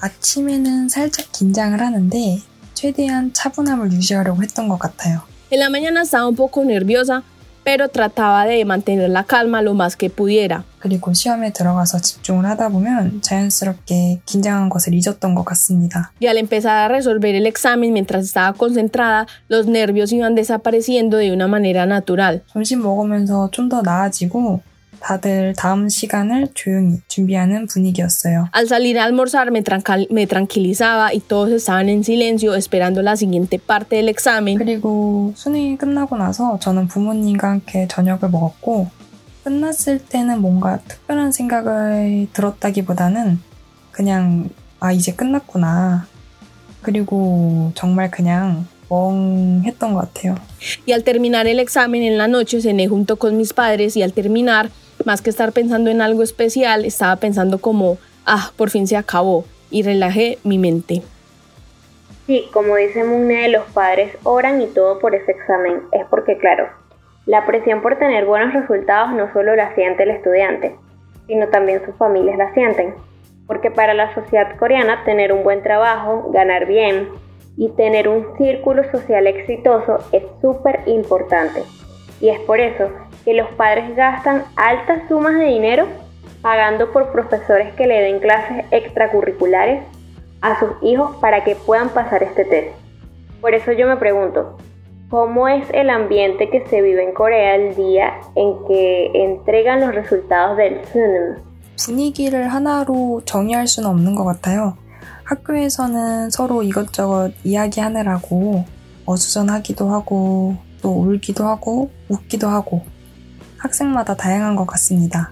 아침에는 0.00 0.88
살짝 0.88 1.32
긴장을 1.32 1.80
하는데 1.80 2.42
최대한 2.74 3.32
차분함을 3.32 3.92
유지하려고 3.92 4.42
했던 4.42 4.68
것 4.68 4.78
같아요. 4.78 5.22
En 5.50 5.60
la 5.60 5.70
mañana 5.70 6.02
estaba 6.02 6.26
un 6.26 6.36
poco 6.36 6.62
nerviosa, 6.64 7.22
pero 7.64 7.88
trataba 7.88 8.44
de 8.44 8.64
mantener 8.64 9.08
la 9.08 9.24
calma 9.24 9.62
lo 9.62 9.72
más 9.74 9.96
que 9.96 10.10
pudiera. 10.10 10.64
그리고 10.78 11.14
시험에 11.14 11.50
들어가서 11.54 11.98
집중을 11.98 12.44
하다 12.44 12.68
보면 12.68 13.22
자연스럽게 13.22 14.20
긴장한 14.26 14.68
것을 14.68 14.92
잊었던 14.92 15.34
것 15.34 15.44
같습니다. 15.46 16.12
Y 16.20 16.28
al 16.28 16.36
empezar 16.36 16.76
a 16.76 16.88
resolver 16.88 17.34
el 17.34 17.46
examen 17.46 17.94
mientras 17.94 18.24
estaba 18.24 18.52
concentrada, 18.52 19.26
los 19.48 19.66
nervios 19.66 20.12
iban 20.12 20.34
desapareciendo 20.34 21.16
de 21.16 21.32
una 21.32 21.48
manera 21.48 21.86
natural. 21.86 22.42
점심 22.52 22.82
먹으면서 22.82 23.50
좀 23.50 23.70
더 23.70 23.80
나아지고 23.80 24.60
다들 24.99 25.53
다음 25.57 25.89
시간을 25.89 26.49
조용히 26.53 27.01
준비하는 27.07 27.67
분위기였어요. 27.67 28.47
Al 28.55 28.65
salir 28.65 28.97
a 28.97 29.03
almorzar 29.05 29.47
me, 29.47 29.61
trancal- 29.61 30.07
me 30.11 30.25
tranquilizaba 30.27 31.13
y 31.13 31.19
todos 31.19 31.51
estaban 31.51 31.89
en 31.89 32.03
silencio 32.03 32.55
esperando 32.55 33.01
la 33.01 33.15
siguiente 33.15 33.57
parte 33.59 33.95
del 33.97 34.09
examen. 34.09 34.57
그리고 34.57 35.33
수능이 35.35 35.77
끝나고 35.77 36.17
나서 36.17 36.59
저는 36.59 36.87
부모님과 36.87 37.49
함께 37.49 37.87
저녁을 37.87 38.29
먹었고 38.29 38.87
끝났을 39.43 39.99
때는 39.99 40.41
뭔가 40.41 40.79
특별한 40.87 41.31
생각을 41.31 42.27
들었다기보다는 42.33 43.39
그냥 43.91 44.49
아 44.79 44.91
이제 44.91 45.13
끝났구나. 45.13 46.07
그리고 46.81 47.71
정말 47.75 48.09
그냥 48.09 48.65
멍했던 48.89 49.93
것 49.93 49.99
같아요. 50.13 50.35
Y 50.87 50.93
al 50.93 51.03
terminar 51.03 51.47
el 51.47 51.59
examen 51.59 52.01
en 52.03 52.17
la 52.17 52.27
noche 52.27 52.61
cené 52.61 52.87
junto 52.87 53.17
con 53.17 53.37
mis 53.37 53.53
padres 53.53 53.95
y 53.97 54.01
al 54.03 54.13
terminar, 54.13 54.69
más 55.05 55.21
que 55.21 55.29
estar 55.29 55.51
pensando 55.51 55.89
en 55.89 56.01
algo 56.01 56.23
especial, 56.23 56.85
estaba 56.85 57.15
pensando 57.17 57.59
como, 57.59 57.97
ah, 58.25 58.51
por 58.55 58.69
fin 58.69 58.87
se 58.87 58.97
acabó 58.97 59.45
y 59.71 59.83
relajé 59.83 60.37
mi 60.43 60.57
mente. 60.57 61.01
Sí, 62.27 62.47
como 62.53 62.75
dice 62.75 63.03
Munne, 63.03 63.49
los 63.49 63.65
padres 63.73 64.15
oran 64.23 64.61
y 64.61 64.67
todo 64.67 64.99
por 64.99 65.15
ese 65.15 65.31
examen. 65.31 65.81
Es 65.91 66.05
porque, 66.09 66.37
claro, 66.37 66.69
la 67.25 67.45
presión 67.45 67.81
por 67.81 67.97
tener 67.97 68.25
buenos 68.25 68.53
resultados 68.53 69.13
no 69.13 69.31
solo 69.33 69.55
la 69.55 69.73
siente 69.73 70.03
el 70.03 70.11
estudiante, 70.11 70.75
sino 71.27 71.47
también 71.47 71.83
sus 71.85 71.95
familias 71.95 72.37
la 72.37 72.53
sienten. 72.53 72.93
Porque 73.47 73.71
para 73.71 73.95
la 73.95 74.13
sociedad 74.13 74.55
coreana 74.57 75.03
tener 75.05 75.33
un 75.33 75.43
buen 75.43 75.63
trabajo, 75.63 76.29
ganar 76.31 76.67
bien 76.67 77.09
y 77.57 77.69
tener 77.69 78.07
un 78.07 78.37
círculo 78.37 78.83
social 78.91 79.25
exitoso 79.25 79.97
es 80.11 80.23
súper 80.39 80.81
importante. 80.85 81.63
Y 82.21 82.29
es 82.29 82.39
por 82.41 82.59
eso 82.59 82.89
que 83.24 83.34
los 83.34 83.48
padres 83.50 83.94
gastan 83.96 84.44
altas 84.56 85.02
sumas 85.08 85.34
de 85.34 85.44
dinero 85.44 85.86
pagando 86.42 86.92
por 86.92 87.10
profesores 87.10 87.74
que 87.74 87.86
le 87.86 88.02
den 88.02 88.20
clases 88.20 88.64
extracurriculares 88.70 89.82
a 90.40 90.58
sus 90.58 90.70
hijos 90.82 91.16
para 91.16 91.42
que 91.42 91.56
puedan 91.56 91.88
pasar 91.88 92.22
este 92.22 92.44
test. 92.44 92.76
Por 93.40 93.54
eso 93.54 93.72
yo 93.72 93.86
me 93.86 93.96
pregunto, 93.96 94.58
¿cómo 95.08 95.48
es 95.48 95.66
el 95.72 95.88
ambiente 95.88 96.50
que 96.50 96.66
se 96.66 96.82
vive 96.82 97.02
en 97.02 97.14
Corea 97.14 97.54
el 97.54 97.74
día 97.74 98.12
en 98.34 98.66
que 98.66 99.10
entregan 99.14 99.80
los 99.80 99.94
resultados 99.94 100.56
del 100.56 100.84
Sunim? 100.92 101.36
분위기를 101.76 102.48
하나로 102.48 103.22
정의할 103.24 103.66
수는 103.66 103.88
없는 103.90 104.14
것 104.14 104.24
같아요. 104.24 104.76
학교에서는 105.24 106.30
서로 106.30 106.62
이것저것 106.62 107.32
이야기하느라고 107.44 108.64
어수선하기도 109.06 109.88
하고 109.88 110.56
또 110.82 111.00
울기도 111.00 111.44
하고 111.44 111.90
웃기도 112.08 112.48
하고 112.48 112.82
학생마다 113.59 114.15
다양한 114.15 114.55
것 114.55 114.65
같습니다. 114.65 115.31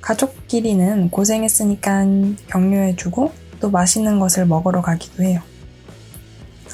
가족끼리는 0.00 1.10
고생했으니까 1.10 2.04
격려해주고 2.48 3.32
또 3.60 3.70
맛있는 3.70 4.18
것을 4.18 4.46
먹으러 4.46 4.80
가기도 4.82 5.22
해요. 5.22 5.40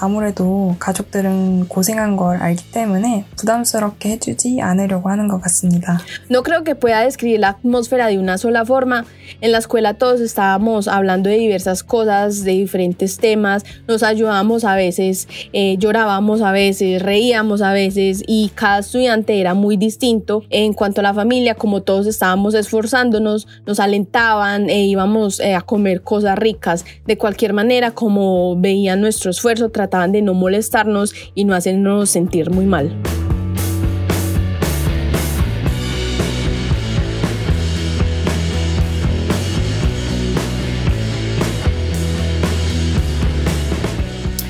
아무래도 0.01 0.75
가족들은 0.80 1.68
고생한 1.68 2.18
걸 2.18 2.38
알기 2.38 2.72
때문에 2.72 3.25
부담스럽게 3.38 4.10
해주지 4.10 4.60
않으려고 4.60 5.10
하는 5.10 5.28
것 5.28 5.40
같습니다. 5.42 6.00
No 6.30 6.42
creo 6.42 6.63
que 6.63 6.75
pueda 6.75 7.01
describir 7.04 7.40
la 7.40 7.50
atmósfera 7.50 8.08
de 8.08 8.18
una 8.18 8.38
sola 8.38 8.66
forma. 8.66 9.06
En 9.42 9.51
la 9.51 9.60
escuela 9.60 9.94
todos 9.94 10.20
estábamos 10.20 10.88
hablando 10.88 11.30
de 11.30 11.38
diversas 11.38 11.84
cosas, 11.84 12.44
de 12.44 12.54
diferentes 12.54 13.18
temas, 13.18 13.63
nos 13.88 14.01
ayudábamos 14.01 14.63
a 14.63 14.75
veces, 14.75 15.28
eh, 15.54 15.78
llorábamos 15.78 16.42
a 16.42 16.51
veces, 16.51 17.01
reíamos 17.01 17.62
a 17.62 17.72
veces 17.72 18.24
y 18.25 18.51
cada 18.56 18.80
estudiante 18.80 19.40
era 19.40 19.54
muy 19.54 19.78
distinto. 19.78 20.44
En 20.50 20.74
cuanto 20.74 21.01
a 21.01 21.04
la 21.04 21.13
familia, 21.13 21.54
como 21.54 21.82
todos 21.82 22.08
estábamos 22.08 22.56
esforzándonos, 22.56 23.48
nos 23.68 23.80
alentaban 23.80 24.70
e 24.70 24.84
íbamos 24.86 25.40
eh, 25.40 25.54
a 25.54 25.62
comer 25.62 26.01
cosas 26.01 26.38
ricas. 26.40 26.86
De 27.06 27.18
cualquier 27.18 27.54
manera, 27.54 27.92
como 27.92 28.60
veían 28.60 29.00
nuestro 29.00 29.30
esfuerzo, 29.30 29.72
trataban 29.87 30.12
de 30.12 30.23
no 30.23 30.35
molestarnos 30.35 31.14
y 31.35 31.45
no 31.45 31.55
hacernos 31.55 32.11
sentir 32.11 32.50
muy 32.50 32.66
mal. 32.66 33.00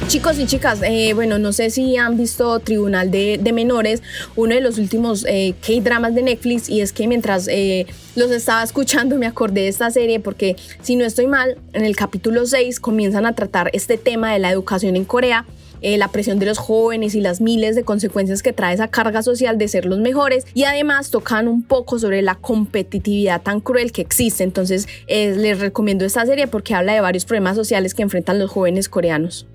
Chicos 0.09 0.39
y 0.39 0.47
chicas, 0.47 0.81
eh, 0.85 1.15
bueno, 1.15 1.39
no 1.39 1.53
sé 1.53 1.69
si 1.71 1.97
han 1.97 2.17
visto 2.17 2.61
Tribunal 2.61 3.11
de, 3.11 3.41
Menores, 3.53 4.03
uno 4.37 4.55
de 4.55 4.61
los 4.61 4.79
últimos 4.79 5.27
eh, 5.29 5.55
K-dramas 5.61 6.15
de 6.15 6.23
Netflix, 6.23 6.69
y 6.69 6.81
es 6.81 6.93
que 6.93 7.09
mientras 7.09 7.49
eh, 7.49 7.87
los 8.15 8.31
estaba 8.31 8.63
escuchando 8.63 9.17
me 9.17 9.27
acordé 9.27 9.63
de 9.63 9.69
esta 9.69 9.91
serie 9.91 10.21
porque, 10.21 10.55
si 10.81 10.95
no 10.95 11.05
estoy 11.05 11.27
mal, 11.27 11.59
en 11.73 11.85
el 11.85 11.97
capítulo 11.97 12.47
6 12.47 12.79
comienzan 12.79 13.27
a 13.27 13.35
tratar 13.35 13.69
este 13.73 13.99
tema 13.99 14.33
de 14.33 14.39
la 14.39 14.51
educación 14.53 14.95
en 14.95 15.05
Corea, 15.05 15.45
eh, 15.83 15.99
la 15.99 16.09
presión 16.09 16.39
de 16.39 16.47
los 16.47 16.59
jóvenes 16.59 17.15
y 17.15 17.21
las 17.21 17.41
miles 17.41 17.75
de 17.75 17.83
consecuencias 17.83 18.43
que 18.43 18.53
trae 18.53 18.75
esa 18.75 18.89
carga 18.89 19.23
social 19.23 19.59
de 19.59 19.67
ser 19.67 19.87
los 19.87 19.99
mejores, 19.99 20.47
y 20.55 20.65
además 20.65 21.11
tocan 21.11 21.49
un 21.49 21.65
poco 21.65 21.99
sobre 21.99 22.23
la 22.23 22.37
competitividad 22.37 23.43
tan 23.43 23.61
cruel 23.61 23.91
que 23.91 24.03
existe. 24.03 24.45
Entonces, 24.45 24.87
eh, 25.09 25.35
les 25.37 25.59
recomiendo 25.59 26.05
esta 26.05 26.25
serie 26.25 26.47
porque 26.47 26.75
habla 26.75 26.95
de 26.95 27.01
varios 27.01 27.25
problemas 27.25 27.57
sociales 27.57 27.93
que 27.93 28.03
enfrentan 28.03 28.39
los 28.39 28.51
jóvenes 28.51 28.89
coreanos. 28.89 29.47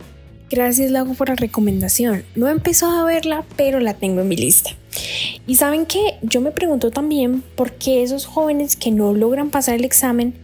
Gracias 0.51 0.91
Lago 0.91 1.13
por 1.13 1.29
la 1.29 1.35
recomendación. 1.35 2.23
No 2.35 2.47
he 2.47 2.51
empezado 2.51 2.99
a 2.99 3.05
verla, 3.05 3.45
pero 3.55 3.79
la 3.79 3.93
tengo 3.93 4.21
en 4.21 4.27
mi 4.27 4.35
lista. 4.35 4.71
Y 5.47 5.55
saben 5.55 5.85
que 5.85 6.17
yo 6.21 6.41
me 6.41 6.51
pregunto 6.51 6.91
también 6.91 7.41
por 7.55 7.71
qué 7.71 8.03
esos 8.03 8.25
jóvenes 8.25 8.75
que 8.75 8.91
no 8.91 9.13
logran 9.13 9.49
pasar 9.49 9.75
el 9.75 9.85
examen, 9.85 10.35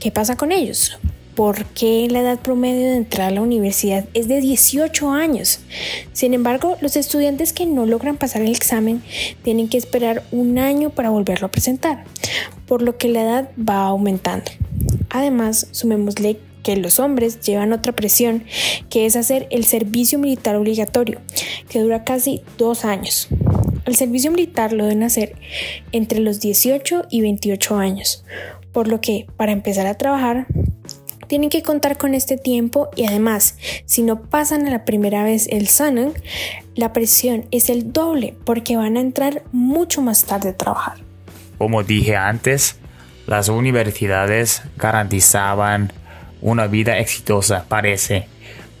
¿qué 0.00 0.10
pasa 0.12 0.36
con 0.36 0.52
ellos? 0.52 0.98
¿Por 1.34 1.66
qué 1.66 2.08
la 2.10 2.20
edad 2.20 2.38
promedio 2.38 2.90
de 2.90 2.96
entrar 2.96 3.28
a 3.28 3.34
la 3.34 3.42
universidad 3.42 4.06
es 4.14 4.26
de 4.28 4.40
18 4.40 5.10
años? 5.10 5.60
Sin 6.12 6.34
embargo, 6.34 6.76
los 6.80 6.96
estudiantes 6.96 7.52
que 7.52 7.66
no 7.66 7.86
logran 7.86 8.16
pasar 8.16 8.42
el 8.42 8.54
examen 8.54 9.02
tienen 9.42 9.68
que 9.68 9.78
esperar 9.78 10.24
un 10.32 10.58
año 10.58 10.90
para 10.90 11.10
volverlo 11.10 11.46
a 11.46 11.50
presentar, 11.50 12.04
por 12.66 12.82
lo 12.82 12.96
que 12.96 13.08
la 13.08 13.22
edad 13.22 13.50
va 13.56 13.84
aumentando. 13.86 14.50
Además, 15.10 15.68
sumémosle 15.70 16.38
que 16.68 16.76
los 16.76 17.00
hombres 17.00 17.40
llevan 17.40 17.72
otra 17.72 17.92
presión, 17.92 18.44
que 18.90 19.06
es 19.06 19.16
hacer 19.16 19.46
el 19.50 19.64
servicio 19.64 20.18
militar 20.18 20.54
obligatorio, 20.54 21.18
que 21.70 21.80
dura 21.80 22.04
casi 22.04 22.42
dos 22.58 22.84
años. 22.84 23.28
El 23.86 23.96
servicio 23.96 24.30
militar 24.30 24.74
lo 24.74 24.84
deben 24.84 25.02
hacer 25.02 25.34
entre 25.92 26.18
los 26.18 26.40
18 26.40 27.06
y 27.08 27.22
28 27.22 27.78
años, 27.78 28.22
por 28.70 28.86
lo 28.86 29.00
que 29.00 29.26
para 29.38 29.52
empezar 29.52 29.86
a 29.86 29.94
trabajar 29.94 30.46
tienen 31.26 31.48
que 31.48 31.62
contar 31.62 31.96
con 31.96 32.12
este 32.12 32.36
tiempo 32.36 32.90
y 32.96 33.06
además, 33.06 33.56
si 33.86 34.02
no 34.02 34.20
pasan 34.20 34.66
a 34.66 34.70
la 34.70 34.84
primera 34.84 35.24
vez 35.24 35.48
el 35.50 35.68
Sanang, 35.68 36.12
la 36.74 36.92
presión 36.92 37.46
es 37.50 37.70
el 37.70 37.94
doble 37.94 38.36
porque 38.44 38.76
van 38.76 38.98
a 38.98 39.00
entrar 39.00 39.42
mucho 39.52 40.02
más 40.02 40.24
tarde 40.24 40.50
a 40.50 40.56
trabajar. 40.58 40.98
Como 41.56 41.82
dije 41.82 42.14
antes, 42.14 42.76
las 43.26 43.48
universidades 43.48 44.60
garantizaban 44.76 45.94
una 46.40 46.66
vida 46.66 46.98
exitosa, 46.98 47.64
parece. 47.68 48.28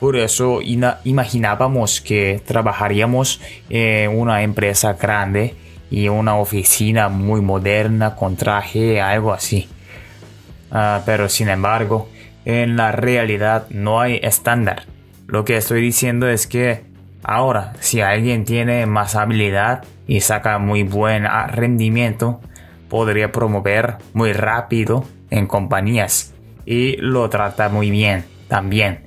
Por 0.00 0.16
eso 0.16 0.60
imaginábamos 0.62 2.00
que 2.00 2.40
trabajaríamos 2.46 3.40
en 3.68 4.16
una 4.16 4.42
empresa 4.42 4.92
grande 4.92 5.56
y 5.90 6.08
una 6.08 6.36
oficina 6.36 7.08
muy 7.08 7.40
moderna 7.40 8.14
con 8.14 8.36
traje, 8.36 9.00
algo 9.00 9.32
así. 9.32 9.68
Ah, 10.70 11.02
pero 11.04 11.28
sin 11.28 11.48
embargo, 11.48 12.08
en 12.44 12.76
la 12.76 12.92
realidad 12.92 13.66
no 13.70 14.00
hay 14.00 14.20
estándar. 14.22 14.84
Lo 15.26 15.44
que 15.44 15.56
estoy 15.56 15.80
diciendo 15.80 16.28
es 16.28 16.46
que 16.46 16.84
ahora, 17.24 17.72
si 17.80 18.00
alguien 18.00 18.44
tiene 18.44 18.86
más 18.86 19.16
habilidad 19.16 19.82
y 20.06 20.20
saca 20.20 20.58
muy 20.58 20.84
buen 20.84 21.26
rendimiento, 21.48 22.40
podría 22.88 23.32
promover 23.32 23.96
muy 24.12 24.32
rápido 24.32 25.04
en 25.30 25.46
compañías 25.46 26.34
y 26.68 26.96
lo 26.98 27.30
trata 27.30 27.70
muy 27.70 27.90
bien 27.90 28.26
también. 28.46 29.00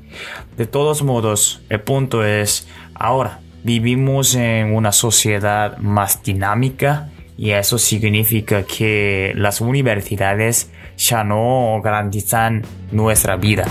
De 0.58 0.66
todos 0.66 1.04
modos, 1.04 1.62
el 1.70 1.80
punto 1.82 2.26
es, 2.26 2.68
ahora 2.96 3.40
vivimos 3.64 4.34
en 4.34 4.74
una 4.74 4.92
sociedad 4.92 5.78
más 5.78 6.24
dinámica 6.24 7.12
y 7.38 7.52
eso 7.52 7.78
significa 7.78 8.64
que 8.64 9.34
las 9.36 9.62
universidades 9.62 10.72
ya 10.98 11.24
no 11.24 11.80
garantizan 11.84 12.64
nuestra 12.92 13.36
vida. 13.36 13.66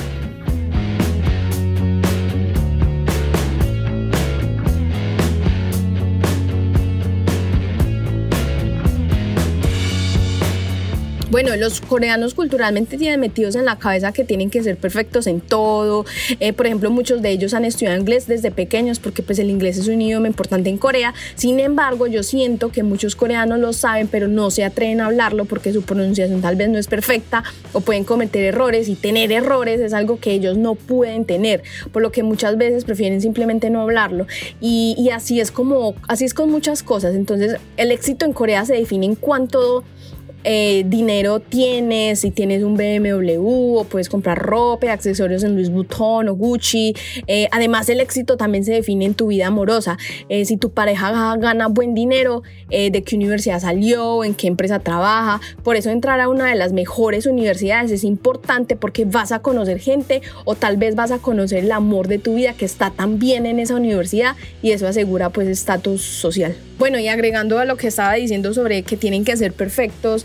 Bueno, 11.31 11.55
los 11.55 11.81
coreanos 11.81 12.35
culturalmente 12.35 12.99
tienen 12.99 13.21
metidos 13.21 13.55
en 13.55 13.65
la 13.65 13.79
cabeza 13.79 14.11
que 14.11 14.25
tienen 14.25 14.51
que 14.51 14.65
ser 14.65 14.77
perfectos 14.77 15.29
en 15.29 15.41
todo. 15.41 16.05
Eh, 16.41 16.53
por 16.53 16.67
ejemplo, 16.67 16.91
muchos 16.91 17.23
de 17.23 17.31
ellos 17.31 17.55
han 17.55 17.65
estudiado 17.65 17.97
inglés 18.01 18.27
desde 18.27 18.51
pequeños 18.51 18.99
porque 18.99 19.23
pues 19.23 19.39
el 19.39 19.49
inglés 19.49 19.79
es 19.79 19.87
un 19.87 20.03
idioma 20.03 20.27
importante 20.27 20.71
en 20.71 20.77
Corea. 20.77 21.15
Sin 21.37 21.61
embargo, 21.61 22.09
yo 22.09 22.25
siento 22.25 22.73
que 22.73 22.83
muchos 22.83 23.15
coreanos 23.15 23.61
lo 23.61 23.73
saben, 23.73 24.09
pero 24.09 24.27
no 24.27 24.51
se 24.51 24.65
atreven 24.65 25.01
a 25.01 25.07
hablarlo 25.07 25.45
porque 25.45 25.73
su 25.73 25.83
pronunciación 25.83 26.41
tal 26.41 26.57
vez 26.57 26.69
no 26.69 26.79
es 26.79 26.89
perfecta 26.89 27.45
o 27.73 27.81
pueden 27.81 28.03
cometer 28.03 28.43
errores 28.43 28.89
y 28.89 28.97
tener 28.97 29.31
errores 29.31 29.79
es 29.81 29.93
algo 29.93 30.19
que 30.19 30.33
ellos 30.33 30.57
no 30.57 30.75
pueden 30.75 31.27
tener, 31.27 31.63
por 31.93 32.03
lo 32.03 32.11
que 32.11 32.25
muchas 32.25 32.59
veces 32.59 32.85
prefieren 32.85 33.21
simplemente 33.21 33.71
no 33.71 33.83
hablarlo. 33.83 34.27
Y, 34.61 34.97
y 34.99 35.11
así 35.11 35.39
es 35.39 35.53
como, 35.53 35.95
así 36.09 36.25
es 36.25 36.35
con 36.35 36.51
muchas 36.51 36.83
cosas. 36.83 37.15
Entonces, 37.15 37.55
el 37.77 37.93
éxito 37.93 38.25
en 38.25 38.33
Corea 38.33 38.65
se 38.65 38.75
define 38.75 39.07
en 39.07 39.15
cuanto 39.15 39.85
eh, 40.45 40.85
dinero 40.87 41.41
tienes, 41.41 42.21
si 42.21 42.31
tienes 42.31 42.63
un 42.63 42.77
BMW 42.77 43.79
o 43.79 43.85
puedes 43.85 44.09
comprar 44.09 44.39
ropa, 44.39 44.93
accesorios 44.93 45.43
en 45.43 45.55
Louis 45.55 45.71
Vuitton 45.71 46.29
o 46.29 46.35
Gucci. 46.35 46.95
Eh, 47.27 47.49
además, 47.53 47.89
el 47.89 48.01
éxito 48.01 48.37
también 48.37 48.65
se 48.65 48.73
define 48.73 49.05
en 49.05 49.15
tu 49.15 49.29
vida 49.29 49.47
amorosa. 49.47 49.99
Eh, 50.29 50.45
si 50.45 50.57
tu 50.57 50.71
pareja 50.71 51.37
gana 51.37 51.69
buen 51.69 51.95
dinero, 51.95 52.43
de 52.71 53.03
qué 53.03 53.17
universidad 53.17 53.59
salió, 53.59 54.23
en 54.23 54.35
qué 54.35 54.47
empresa 54.47 54.79
trabaja. 54.79 55.41
Por 55.65 55.75
eso 55.75 55.91
entrar 55.91 56.21
a 56.21 56.29
una 56.29 56.47
de 56.47 56.55
las 56.55 56.73
mejores 56.73 57.27
universidades 57.27 57.91
es 57.91 58.05
importante 58.05 58.77
porque 58.77 59.05
vas 59.05 59.33
a 59.33 59.41
conocer 59.41 59.81
gente 59.81 60.23
o 60.45 60.55
tal 60.55 60.77
vez 60.77 60.95
vas 60.95 61.11
a 61.11 61.19
conocer 61.19 61.65
el 61.65 61.73
amor 61.73 62.07
de 62.07 62.19
tu 62.19 62.37
vida 62.37 62.53
que 62.53 62.65
está 62.65 62.91
también 62.91 63.45
en 63.45 63.59
esa 63.59 63.75
universidad 63.75 64.37
y 64.63 64.71
eso 64.71 64.87
asegura 64.87 65.31
pues 65.31 65.49
estatus 65.49 66.03
social. 66.03 66.55
Bueno, 66.81 66.99
y 66.99 67.09
agregando 67.09 67.59
a 67.59 67.67
lo 67.67 67.77
que 67.77 67.89
estaba 67.89 68.15
diciendo 68.15 68.55
sobre 68.55 68.83
que 68.83 68.97
tienen 68.97 69.23
que 69.23 69.37
ser 69.37 69.53
perfectos, 69.53 70.25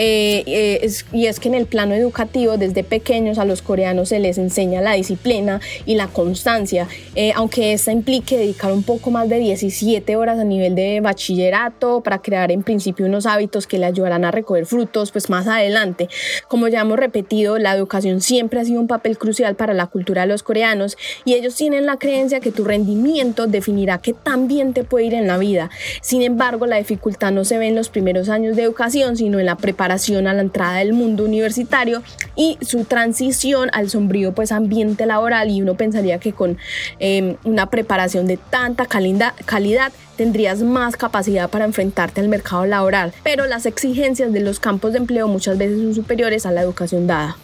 eh, 0.00 0.44
eh, 0.46 0.90
y 1.12 1.26
es 1.26 1.40
que 1.40 1.48
en 1.48 1.56
el 1.56 1.66
plano 1.66 1.92
educativo 1.92 2.56
desde 2.56 2.84
pequeños 2.84 3.36
a 3.36 3.44
los 3.44 3.62
coreanos 3.62 4.10
se 4.10 4.20
les 4.20 4.38
enseña 4.38 4.80
la 4.80 4.92
disciplina 4.92 5.60
y 5.86 5.96
la 5.96 6.06
constancia, 6.06 6.86
eh, 7.16 7.32
aunque 7.34 7.72
esta 7.72 7.90
implique 7.90 8.36
dedicar 8.36 8.72
un 8.72 8.84
poco 8.84 9.10
más 9.10 9.28
de 9.28 9.40
17 9.40 10.14
horas 10.14 10.38
a 10.38 10.44
nivel 10.44 10.76
de 10.76 11.00
bachillerato 11.00 12.00
para 12.00 12.22
crear 12.22 12.52
en 12.52 12.62
principio 12.62 13.06
unos 13.06 13.26
hábitos 13.26 13.66
que 13.66 13.76
le 13.76 13.86
ayudarán 13.86 14.24
a 14.24 14.30
recoger 14.30 14.66
frutos 14.66 15.10
pues 15.10 15.28
más 15.30 15.48
adelante. 15.48 16.08
Como 16.46 16.68
ya 16.68 16.82
hemos 16.82 16.96
repetido, 16.96 17.58
la 17.58 17.74
educación 17.74 18.20
siempre 18.20 18.60
ha 18.60 18.64
sido 18.64 18.80
un 18.80 18.86
papel 18.86 19.18
crucial 19.18 19.56
para 19.56 19.74
la 19.74 19.88
cultura 19.88 20.22
de 20.22 20.28
los 20.28 20.44
coreanos 20.44 20.96
y 21.24 21.34
ellos 21.34 21.56
tienen 21.56 21.86
la 21.86 21.96
creencia 21.96 22.38
que 22.38 22.52
tu 22.52 22.62
rendimiento 22.62 23.48
definirá 23.48 23.98
qué 23.98 24.12
tan 24.12 24.46
bien 24.46 24.74
te 24.74 24.84
puede 24.84 25.06
ir 25.06 25.14
en 25.14 25.26
la 25.26 25.38
vida. 25.38 25.70
Sin 26.02 26.22
embargo, 26.22 26.66
la 26.66 26.76
dificultad 26.76 27.32
no 27.32 27.44
se 27.44 27.58
ve 27.58 27.66
en 27.66 27.74
los 27.74 27.88
primeros 27.88 28.28
años 28.28 28.54
de 28.54 28.62
educación, 28.62 29.16
sino 29.16 29.40
en 29.40 29.46
la 29.46 29.56
preparación 29.56 29.87
a 29.90 30.32
la 30.32 30.42
entrada 30.42 30.78
del 30.78 30.92
mundo 30.92 31.24
universitario 31.24 32.02
y 32.36 32.58
su 32.60 32.84
transición 32.84 33.68
al 33.72 33.90
sombrío 33.90 34.32
pues 34.32 34.52
ambiente 34.52 35.06
laboral 35.06 35.50
y 35.50 35.62
uno 35.62 35.74
pensaría 35.74 36.18
que 36.18 36.32
con 36.32 36.58
em, 36.98 37.36
una 37.44 37.70
preparación 37.70 38.26
de 38.26 38.36
tanta 38.36 38.86
calidad 38.86 39.92
tendrías 40.16 40.62
más 40.62 40.96
capacidad 40.96 41.48
para 41.48 41.64
enfrentarte 41.64 42.20
al 42.20 42.28
mercado 42.28 42.66
laboral, 42.66 43.12
pero 43.22 43.46
las 43.46 43.66
exigencias 43.66 44.32
de 44.32 44.40
los 44.40 44.60
campos 44.60 44.92
de 44.92 44.98
empleo 44.98 45.28
muchas 45.28 45.58
veces 45.58 45.80
son 45.80 45.94
superiores 45.94 46.46
a 46.46 46.50
la 46.50 46.62
educación 46.62 47.06
dada. 47.06 47.36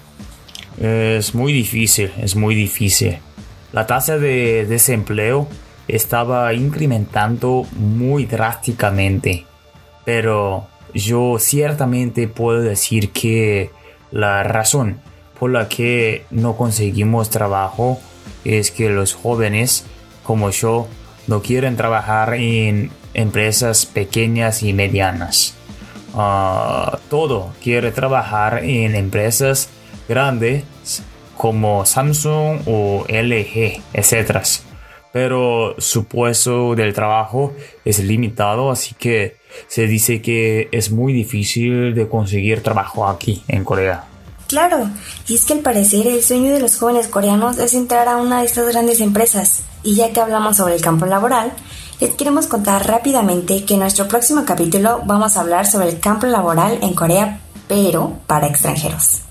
Es 0.81 1.35
muy 1.35 1.53
difícil, 1.53 2.11
es 2.21 2.35
muy 2.35 2.55
difícil. 2.55 3.19
La 3.73 3.87
tasa 3.87 4.19
de 4.19 4.67
desempleo 4.67 5.49
estaba 5.89 6.53
incrementando 6.55 7.67
muy 7.77 8.27
drásticamente, 8.27 9.45
pero 10.05 10.67
yo 10.95 11.37
ciertamente 11.39 12.29
puedo 12.29 12.61
decir 12.61 13.11
que 13.11 13.71
la 14.11 14.43
razón 14.45 15.01
por 15.39 15.51
la 15.51 15.69
que 15.69 16.25
no 16.31 16.57
conseguimos 16.57 17.31
trabajo 17.31 18.01
es 18.45 18.71
que 18.71 18.89
los 18.89 19.13
jóvenes 19.15 19.85
como 20.23 20.51
yo 20.51 20.87
no 21.27 21.43
quieren 21.43 21.77
trabajar 21.77 22.35
en 22.35 22.91
empresas 23.13 23.87
pequeñas 23.87 24.63
y 24.63 24.73
medianas. 24.73 25.55
Ah, 26.15 26.99
todo 27.11 27.53
quiere 27.63 27.91
trabajar 27.91 28.63
en 28.63 28.95
empresas 28.95 29.69
grandes 30.09 30.65
como 31.37 31.85
Samsung 31.85 32.61
o 32.67 33.05
LG, 33.09 33.83
etc. 33.93 34.39
Pero 35.13 35.75
su 35.79 36.07
puesto 36.07 36.75
del 36.75 36.95
trabajo 36.95 37.53
es 37.85 37.99
limitado, 37.99 38.71
así 38.71 38.95
que 38.95 39.37
se 39.67 39.87
dice 39.87 40.21
que 40.23 40.69
es 40.73 40.91
muy 40.91 41.13
difícil 41.13 41.95
de 41.95 42.09
conseguir 42.09 42.63
trabajo 42.63 43.07
aquí 43.07 43.43
en 43.49 43.65
Corea. 43.65 44.05
Claro, 44.47 44.91
y 45.27 45.35
es 45.35 45.47
que 45.47 45.55
al 45.55 45.61
parecer 45.61 46.07
el 46.07 46.23
sueño 46.23 46.53
de 46.53 46.61
los 46.61 46.77
jóvenes 46.77 47.09
coreanos 47.09 47.59
es 47.59 47.75
entrar 47.75 48.09
a 48.09 48.19
una 48.19 48.41
de 48.41 48.47
estas 48.47 48.69
grandes 48.69 49.01
empresas. 49.01 49.63
Y 49.83 49.97
ya 49.97 50.13
que 50.13 50.21
hablamos 50.21 50.59
sobre 50.59 50.75
el 50.75 50.83
campo 50.83 51.07
laboral, 51.07 51.53
les 52.01 52.15
queremos 52.15 52.47
contar 52.47 52.87
rápidamente 52.87 53.65
que 53.65 53.75
en 53.75 53.81
nuestro 53.81 54.07
próximo 54.07 54.45
capítulo 54.45 55.03
vamos 55.07 55.37
a 55.37 55.41
hablar 55.41 55.67
sobre 55.67 55.89
el 55.89 56.01
campo 56.01 56.27
laboral 56.27 56.79
en 56.83 56.95
Corea, 56.95 57.41
pero 57.69 58.19
para 58.27 58.47
extranjeros. 58.47 59.23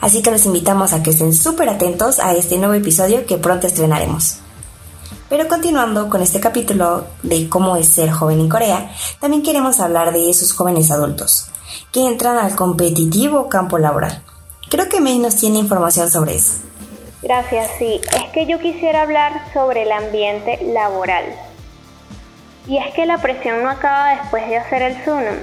Así 0.00 0.22
que 0.22 0.30
los 0.30 0.44
invitamos 0.46 0.92
a 0.92 1.02
que 1.02 1.10
estén 1.10 1.32
súper 1.32 1.68
atentos 1.68 2.18
a 2.18 2.34
este 2.34 2.58
nuevo 2.58 2.74
episodio 2.74 3.26
que 3.26 3.38
pronto 3.38 3.66
estrenaremos. 3.66 4.38
Pero 5.28 5.46
continuando 5.46 6.08
con 6.08 6.22
este 6.22 6.40
capítulo 6.40 7.04
de 7.22 7.48
cómo 7.48 7.76
es 7.76 7.88
ser 7.88 8.10
joven 8.10 8.40
en 8.40 8.48
Corea, 8.48 8.90
también 9.20 9.42
queremos 9.42 9.78
hablar 9.78 10.12
de 10.12 10.30
esos 10.30 10.52
jóvenes 10.52 10.90
adultos 10.90 11.50
que 11.92 12.06
entran 12.06 12.38
al 12.38 12.56
competitivo 12.56 13.48
campo 13.48 13.78
laboral. 13.78 14.22
Creo 14.70 14.88
que 14.88 15.00
May 15.00 15.18
nos 15.18 15.36
tiene 15.36 15.58
información 15.58 16.10
sobre 16.10 16.36
eso. 16.36 16.62
Gracias, 17.22 17.70
sí. 17.78 18.00
Es 18.16 18.30
que 18.32 18.46
yo 18.46 18.58
quisiera 18.58 19.02
hablar 19.02 19.52
sobre 19.52 19.82
el 19.82 19.92
ambiente 19.92 20.58
laboral. 20.62 21.24
Y 22.66 22.78
es 22.78 22.94
que 22.94 23.06
la 23.06 23.18
presión 23.18 23.62
no 23.62 23.70
acaba 23.70 24.14
después 24.20 24.46
de 24.48 24.58
hacer 24.58 24.82
el 24.82 25.04
Sunum 25.04 25.38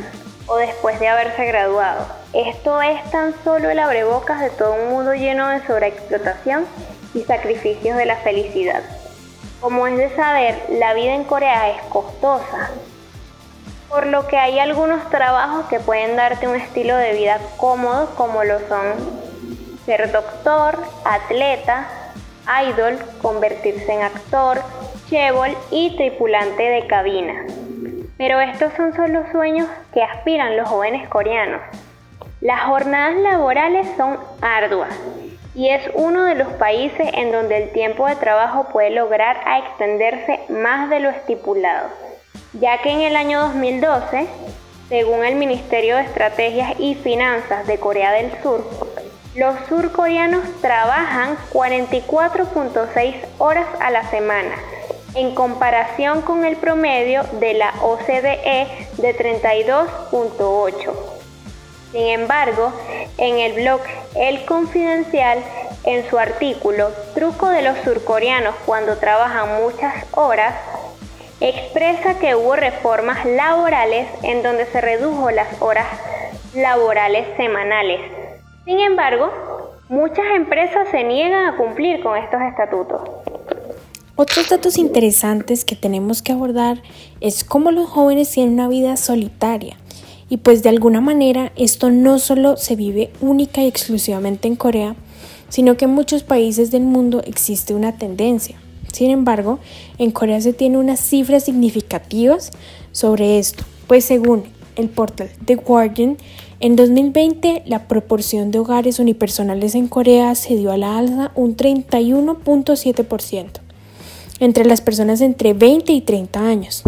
o 0.47 0.57
después 0.57 0.99
de 0.99 1.07
haberse 1.07 1.45
graduado. 1.45 2.05
Esto 2.33 2.81
es 2.81 3.03
tan 3.11 3.33
solo 3.43 3.69
el 3.69 3.79
abrebocas 3.79 4.41
de 4.41 4.49
todo 4.51 4.73
un 4.73 4.89
mundo 4.89 5.13
lleno 5.13 5.47
de 5.49 5.65
sobreexplotación 5.65 6.65
y 7.13 7.21
sacrificios 7.21 7.97
de 7.97 8.05
la 8.05 8.17
felicidad. 8.17 8.83
Como 9.61 9.87
es 9.87 9.97
de 9.97 10.15
saber, 10.15 10.61
la 10.69 10.93
vida 10.93 11.15
en 11.15 11.23
Corea 11.23 11.69
es 11.69 11.81
costosa, 11.83 12.69
por 13.89 14.05
lo 14.07 14.27
que 14.27 14.37
hay 14.37 14.59
algunos 14.59 15.09
trabajos 15.09 15.65
que 15.67 15.79
pueden 15.79 16.15
darte 16.15 16.47
un 16.47 16.55
estilo 16.55 16.95
de 16.97 17.13
vida 17.13 17.39
cómodo 17.57 18.13
como 18.15 18.43
lo 18.43 18.59
son 18.67 18.93
ser 19.85 20.11
doctor, 20.11 20.77
atleta, 21.05 21.87
idol, 22.67 22.97
convertirse 23.21 23.91
en 23.91 24.01
actor, 24.01 24.61
chebol 25.09 25.55
y 25.71 25.95
tripulante 25.95 26.63
de 26.63 26.87
cabina. 26.87 27.45
Pero 28.17 28.39
estos 28.39 28.73
son 28.73 28.93
solo 28.95 29.23
sueños 29.31 29.67
que 29.93 30.03
aspiran 30.03 30.57
los 30.57 30.67
jóvenes 30.67 31.07
coreanos. 31.09 31.61
Las 32.41 32.63
jornadas 32.65 33.15
laborales 33.17 33.87
son 33.97 34.17
arduas 34.41 34.93
y 35.55 35.69
es 35.69 35.81
uno 35.93 36.25
de 36.25 36.35
los 36.35 36.49
países 36.53 37.09
en 37.13 37.31
donde 37.31 37.57
el 37.57 37.71
tiempo 37.71 38.05
de 38.07 38.17
trabajo 38.17 38.67
puede 38.71 38.89
lograr 38.91 39.37
a 39.45 39.59
extenderse 39.59 40.41
más 40.49 40.89
de 40.89 40.99
lo 40.99 41.09
estipulado, 41.09 41.87
ya 42.53 42.81
que 42.81 42.91
en 42.91 43.01
el 43.01 43.15
año 43.15 43.39
2012, 43.39 44.27
según 44.89 45.23
el 45.23 45.35
Ministerio 45.35 45.95
de 45.95 46.03
Estrategias 46.03 46.73
y 46.77 46.95
Finanzas 46.95 47.65
de 47.67 47.79
Corea 47.79 48.11
del 48.11 48.31
Sur, 48.43 48.63
los 49.35 49.55
surcoreanos 49.67 50.43
trabajan 50.61 51.37
44.6 51.51 53.15
horas 53.37 53.67
a 53.79 53.91
la 53.91 54.09
semana, 54.09 54.55
en 55.15 55.33
comparación 55.33 56.21
con 56.21 56.43
el 56.45 56.57
promedio 56.57 57.23
de 57.39 57.53
la 57.53 57.73
OCDE 57.81 58.67
de 58.97 59.17
32.8. 59.17 61.14
Sin 61.95 62.07
embargo, 62.07 62.73
en 63.17 63.39
el 63.39 63.53
blog 63.53 63.79
El 64.15 64.43
Confidencial, 64.45 65.39
en 65.85 66.09
su 66.09 66.17
artículo 66.19 66.89
Truco 67.13 67.47
de 67.47 67.61
los 67.61 67.77
surcoreanos 67.85 68.53
cuando 68.65 68.97
trabajan 68.97 69.61
muchas 69.63 69.93
horas, 70.11 70.55
expresa 71.39 72.19
que 72.19 72.35
hubo 72.35 72.57
reformas 72.57 73.25
laborales 73.25 74.07
en 74.23 74.43
donde 74.43 74.65
se 74.65 74.81
redujo 74.81 75.31
las 75.31 75.61
horas 75.61 75.87
laborales 76.53 77.25
semanales 77.37 78.01
sin 78.65 78.79
embargo, 78.79 79.29
muchas 79.89 80.25
empresas 80.35 80.87
se 80.89 81.03
niegan 81.03 81.53
a 81.53 81.55
cumplir 81.55 82.01
con 82.01 82.17
estos 82.17 82.41
estatutos. 82.41 82.99
Otros 84.15 84.49
datos 84.49 84.79
interesantes 84.79 85.63
que 85.63 85.75
tenemos 85.75 86.23
que 86.23 86.31
abordar 86.31 86.81
es 87.21 87.43
cómo 87.43 87.69
los 87.69 87.87
jóvenes 87.87 88.31
tienen 88.31 88.53
una 88.53 88.67
vida 88.67 88.97
solitaria. 88.97 89.77
Y 90.29 90.37
pues 90.37 90.63
de 90.63 90.69
alguna 90.69 91.01
manera 91.01 91.51
esto 91.55 91.89
no 91.89 92.19
solo 92.19 92.57
se 92.57 92.75
vive 92.75 93.11
única 93.21 93.61
y 93.63 93.67
exclusivamente 93.67 94.47
en 94.47 94.55
Corea, 94.55 94.95
sino 95.49 95.77
que 95.77 95.85
en 95.85 95.91
muchos 95.91 96.23
países 96.23 96.71
del 96.71 96.83
mundo 96.83 97.21
existe 97.25 97.73
una 97.73 97.97
tendencia. 97.97 98.57
Sin 98.91 99.11
embargo, 99.11 99.59
en 99.97 100.11
Corea 100.11 100.41
se 100.41 100.53
tiene 100.53 100.77
unas 100.77 100.99
cifras 100.99 101.43
significativas 101.43 102.51
sobre 102.91 103.39
esto, 103.39 103.63
pues 103.87 104.05
según 104.05 104.43
el 104.75 104.89
portal 104.89 105.29
The 105.45 105.55
Guardian, 105.55 106.17
en 106.61 106.75
2020, 106.77 107.63
la 107.65 107.87
proporción 107.87 108.49
de 108.49 108.59
hogares 108.59 108.99
unipersonales 108.99 109.75
en 109.75 109.87
Corea 109.87 110.33
se 110.35 110.55
dio 110.55 110.71
a 110.71 110.77
la 110.77 110.97
alza 110.97 111.31
un 111.35 111.57
31.7% 111.57 113.49
entre 114.39 114.65
las 114.65 114.81
personas 114.81 115.21
entre 115.21 115.53
20 115.53 115.91
y 115.91 116.01
30 116.01 116.39
años. 116.39 116.83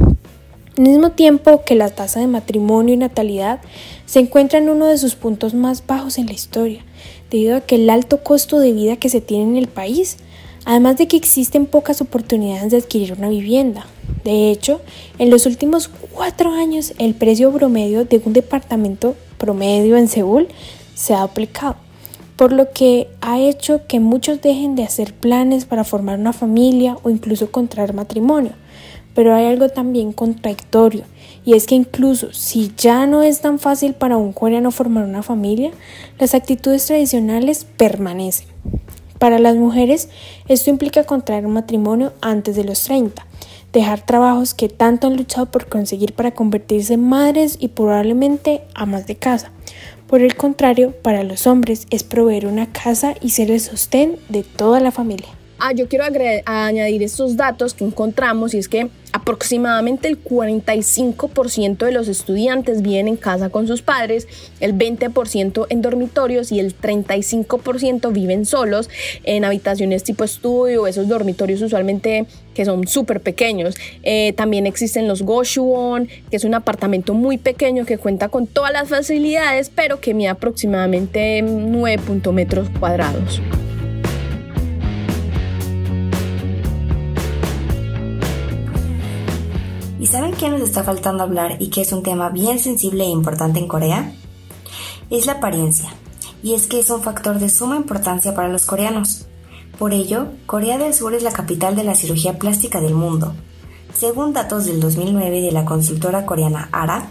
Al 0.77 0.83
mismo 0.83 1.09
tiempo 1.09 1.63
que 1.65 1.73
la 1.73 1.89
tasa 1.89 2.19
de 2.19 2.27
matrimonio 2.27 2.93
y 2.93 2.97
natalidad 2.97 3.61
se 4.05 4.19
encuentra 4.19 4.59
en 4.59 4.69
uno 4.69 4.85
de 4.85 4.99
sus 4.99 5.15
puntos 5.15 5.55
más 5.55 5.83
bajos 5.87 6.19
en 6.19 6.27
la 6.27 6.33
historia, 6.33 6.85
debido 7.31 7.57
a 7.57 7.61
que 7.61 7.75
el 7.75 7.89
alto 7.89 8.21
costo 8.21 8.59
de 8.59 8.73
vida 8.73 8.95
que 8.95 9.09
se 9.09 9.19
tiene 9.19 9.45
en 9.45 9.57
el 9.57 9.67
país, 9.67 10.17
además 10.65 10.97
de 10.97 11.07
que 11.07 11.17
existen 11.17 11.65
pocas 11.65 11.99
oportunidades 11.99 12.69
de 12.69 12.77
adquirir 12.77 13.13
una 13.13 13.27
vivienda. 13.27 13.87
De 14.23 14.51
hecho, 14.51 14.79
en 15.17 15.31
los 15.31 15.47
últimos 15.47 15.87
cuatro 16.11 16.51
años 16.51 16.93
el 16.99 17.15
precio 17.15 17.51
promedio 17.51 18.05
de 18.05 18.21
un 18.23 18.33
departamento 18.33 19.15
promedio 19.39 19.97
en 19.97 20.07
Seúl 20.07 20.47
se 20.93 21.15
ha 21.15 21.23
aplicado, 21.23 21.77
por 22.35 22.53
lo 22.53 22.69
que 22.71 23.07
ha 23.21 23.39
hecho 23.39 23.87
que 23.87 23.99
muchos 23.99 24.41
dejen 24.41 24.75
de 24.75 24.83
hacer 24.83 25.15
planes 25.15 25.65
para 25.65 25.83
formar 25.83 26.19
una 26.19 26.33
familia 26.33 26.97
o 27.01 27.09
incluso 27.09 27.49
contraer 27.49 27.95
matrimonio. 27.95 28.51
Pero 29.17 29.33
hay 29.33 29.45
algo 29.45 29.67
también 29.69 30.13
contradictorio, 30.13 31.03
y 31.43 31.55
es 31.55 31.65
que 31.65 31.73
incluso 31.73 32.33
si 32.33 32.71
ya 32.77 33.07
no 33.07 33.23
es 33.23 33.41
tan 33.41 33.57
fácil 33.57 33.95
para 33.95 34.15
un 34.15 34.31
coreano 34.31 34.69
formar 34.69 35.05
una 35.05 35.23
familia, 35.23 35.71
las 36.19 36.35
actitudes 36.35 36.85
tradicionales 36.85 37.65
permanecen. 37.65 38.45
Para 39.17 39.39
las 39.39 39.55
mujeres, 39.55 40.09
esto 40.47 40.69
implica 40.69 41.03
contraer 41.03 41.47
un 41.47 41.53
matrimonio 41.53 42.13
antes 42.21 42.55
de 42.55 42.63
los 42.63 42.83
30, 42.83 43.25
dejar 43.73 44.05
trabajos 44.05 44.53
que 44.53 44.69
tanto 44.69 45.07
han 45.07 45.17
luchado 45.17 45.47
por 45.47 45.67
conseguir 45.67 46.13
para 46.13 46.35
convertirse 46.35 46.93
en 46.93 47.03
madres 47.03 47.57
y 47.59 47.69
probablemente 47.69 48.61
amas 48.75 49.07
de 49.07 49.15
casa. 49.15 49.51
Por 50.05 50.21
el 50.21 50.35
contrario, 50.35 50.91
para 50.91 51.23
los 51.23 51.47
hombres 51.47 51.87
es 51.89 52.03
proveer 52.03 52.45
una 52.45 52.71
casa 52.71 53.15
y 53.19 53.31
ser 53.31 53.49
el 53.49 53.61
sostén 53.61 54.19
de 54.29 54.43
toda 54.43 54.79
la 54.79 54.91
familia. 54.91 55.36
Ah, 55.59 55.73
yo 55.73 55.87
quiero 55.87 56.03
añadir 56.45 57.01
estos 57.01 57.35
datos 57.35 57.73
que 57.73 57.83
encontramos 57.83 58.53
y 58.53 58.59
es 58.59 58.69
que 58.69 58.89
aproximadamente 59.11 60.07
el 60.07 60.23
45% 60.23 61.77
de 61.77 61.91
los 61.91 62.07
estudiantes 62.07 62.83
viven 62.83 63.07
en 63.07 63.17
casa 63.17 63.49
con 63.49 63.65
sus 63.65 63.81
padres, 63.81 64.27
el 64.59 64.77
20% 64.77 65.65
en 65.69 65.81
dormitorios 65.81 66.51
y 66.51 66.59
el 66.59 66.79
35% 66.79 68.11
viven 68.11 68.45
solos 68.45 68.87
en 69.23 69.45
habitaciones 69.45 70.03
tipo 70.03 70.23
estudio, 70.23 70.85
esos 70.85 71.07
dormitorios 71.07 71.61
usualmente 71.63 72.27
que 72.53 72.63
son 72.63 72.87
súper 72.87 73.21
pequeños. 73.21 73.75
Eh, 74.03 74.33
también 74.33 74.67
existen 74.67 75.07
los 75.07 75.23
Goshuon, 75.23 76.07
que 76.29 76.37
es 76.37 76.43
un 76.43 76.53
apartamento 76.53 77.15
muy 77.15 77.39
pequeño 77.39 77.85
que 77.85 77.97
cuenta 77.97 78.29
con 78.29 78.45
todas 78.45 78.71
las 78.71 78.89
facilidades, 78.89 79.71
pero 79.73 79.99
que 80.01 80.13
mide 80.13 80.29
aproximadamente 80.29 81.41
9 81.41 82.31
metros 82.31 82.67
cuadrados. 82.79 83.41
¿Y 90.07 90.09
saben 90.09 90.31
qué 90.31 90.47
nos 90.47 90.61
está 90.61 90.85
faltando 90.85 91.23
hablar 91.23 91.57
y 91.59 91.67
que 91.67 91.81
es 91.81 91.91
un 91.91 92.01
tema 92.01 92.29
bien 92.29 92.59
sensible 92.59 93.03
e 93.03 93.09
importante 93.09 93.59
en 93.59 93.67
Corea? 93.67 94.13
Es 95.09 95.25
la 95.25 95.33
apariencia, 95.33 95.93
y 96.41 96.53
es 96.53 96.67
que 96.67 96.79
es 96.79 96.89
un 96.89 97.01
factor 97.01 97.39
de 97.39 97.49
suma 97.49 97.75
importancia 97.75 98.33
para 98.33 98.47
los 98.47 98.65
coreanos. 98.65 99.27
Por 99.77 99.91
ello, 99.91 100.29
Corea 100.45 100.77
del 100.77 100.93
Sur 100.93 101.13
es 101.13 101.23
la 101.23 101.33
capital 101.33 101.75
de 101.75 101.83
la 101.83 101.93
cirugía 101.93 102.39
plástica 102.39 102.79
del 102.79 102.93
mundo. 102.93 103.33
Según 103.93 104.31
datos 104.31 104.63
del 104.63 104.79
2009 104.79 105.41
de 105.41 105.51
la 105.51 105.65
consultora 105.65 106.25
coreana 106.25 106.69
ARA, 106.71 107.09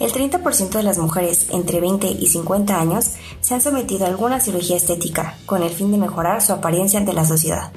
el 0.00 0.10
30% 0.10 0.70
de 0.70 0.82
las 0.82 0.98
mujeres 0.98 1.46
entre 1.52 1.80
20 1.80 2.10
y 2.10 2.26
50 2.26 2.76
años 2.76 3.12
se 3.40 3.54
han 3.54 3.60
sometido 3.60 4.04
a 4.04 4.08
alguna 4.08 4.40
cirugía 4.40 4.78
estética 4.78 5.38
con 5.46 5.62
el 5.62 5.70
fin 5.70 5.92
de 5.92 5.98
mejorar 5.98 6.42
su 6.42 6.52
apariencia 6.52 6.98
ante 6.98 7.12
la 7.12 7.24
sociedad. 7.24 7.70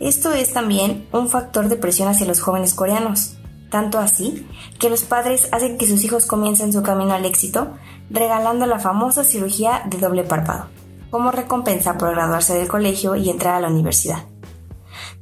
Esto 0.00 0.32
es 0.32 0.52
también 0.52 1.08
un 1.12 1.28
factor 1.28 1.68
de 1.68 1.76
presión 1.76 2.08
hacia 2.08 2.26
los 2.26 2.40
jóvenes 2.40 2.74
coreanos, 2.74 3.36
tanto 3.70 3.98
así 3.98 4.46
que 4.78 4.90
los 4.90 5.02
padres 5.02 5.48
hacen 5.52 5.78
que 5.78 5.86
sus 5.86 6.04
hijos 6.04 6.26
comiencen 6.26 6.72
su 6.72 6.82
camino 6.82 7.14
al 7.14 7.24
éxito 7.24 7.72
regalando 8.10 8.66
la 8.66 8.78
famosa 8.78 9.24
cirugía 9.24 9.82
de 9.86 9.98
doble 9.98 10.22
párpado, 10.22 10.66
como 11.10 11.30
recompensa 11.30 11.96
por 11.96 12.10
graduarse 12.10 12.54
del 12.54 12.68
colegio 12.68 13.16
y 13.16 13.30
entrar 13.30 13.54
a 13.54 13.60
la 13.60 13.68
universidad. 13.68 14.24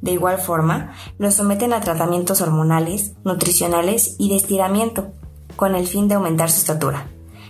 De 0.01 0.11
igual 0.11 0.39
forma, 0.39 0.93
los 1.17 1.35
someten 1.35 1.73
a 1.73 1.79
tratamientos 1.79 2.41
hormonales, 2.41 3.13
nutricionales 3.23 4.15
y 4.19 4.29
de 4.29 4.35
estiramiento, 4.35 5.13
con 5.55 5.73
el 5.73 5.87
fin 5.87 6.07
de 6.07 6.15
aumentar 6.15 6.51
su 6.51 6.59
estatura, 6.59 7.07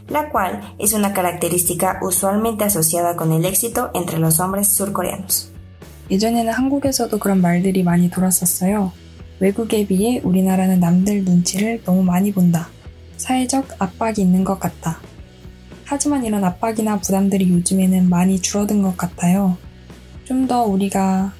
la 0.08 0.30
cual 0.30 0.76
es 0.78 0.94
una 0.94 1.12
característica 1.12 2.00
usualmente 2.04 2.64
asociada 2.64 3.16
con 3.16 3.32
el 3.32 3.46
éxito 3.46 3.90
entre 3.94 4.20
los 4.20 4.40
hombres 4.40 4.74
surcoreanos. 4.74 5.52
예전에는 6.12 6.52
한국에서도 6.54 7.18
그런 7.20 7.42
말들이 7.42 7.84
많이 7.84 8.10
돌았었어요. 8.10 8.92
외국에 9.40 9.86
비해 9.88 10.22
우리나라는 10.24 10.80
남들 10.80 11.24
눈치를 11.24 11.82
너무 11.84 12.04
많이 12.04 12.32
본다. 12.32 12.68
사회적 13.18 13.68
압박이 13.80 14.16
있는 14.20 14.44
것 14.44 14.60
같다. 14.60 15.00
하지만 15.86 16.26
이런 16.26 16.44
압박이나 16.44 17.00
부담들이 17.00 17.50
요즘에는 17.50 18.10
많이 18.10 18.40
줄어든 18.42 18.82
것 18.82 18.98
같아요. 18.98 19.58
좀 20.26 20.48
더 20.48 20.64
우리가 20.64 21.34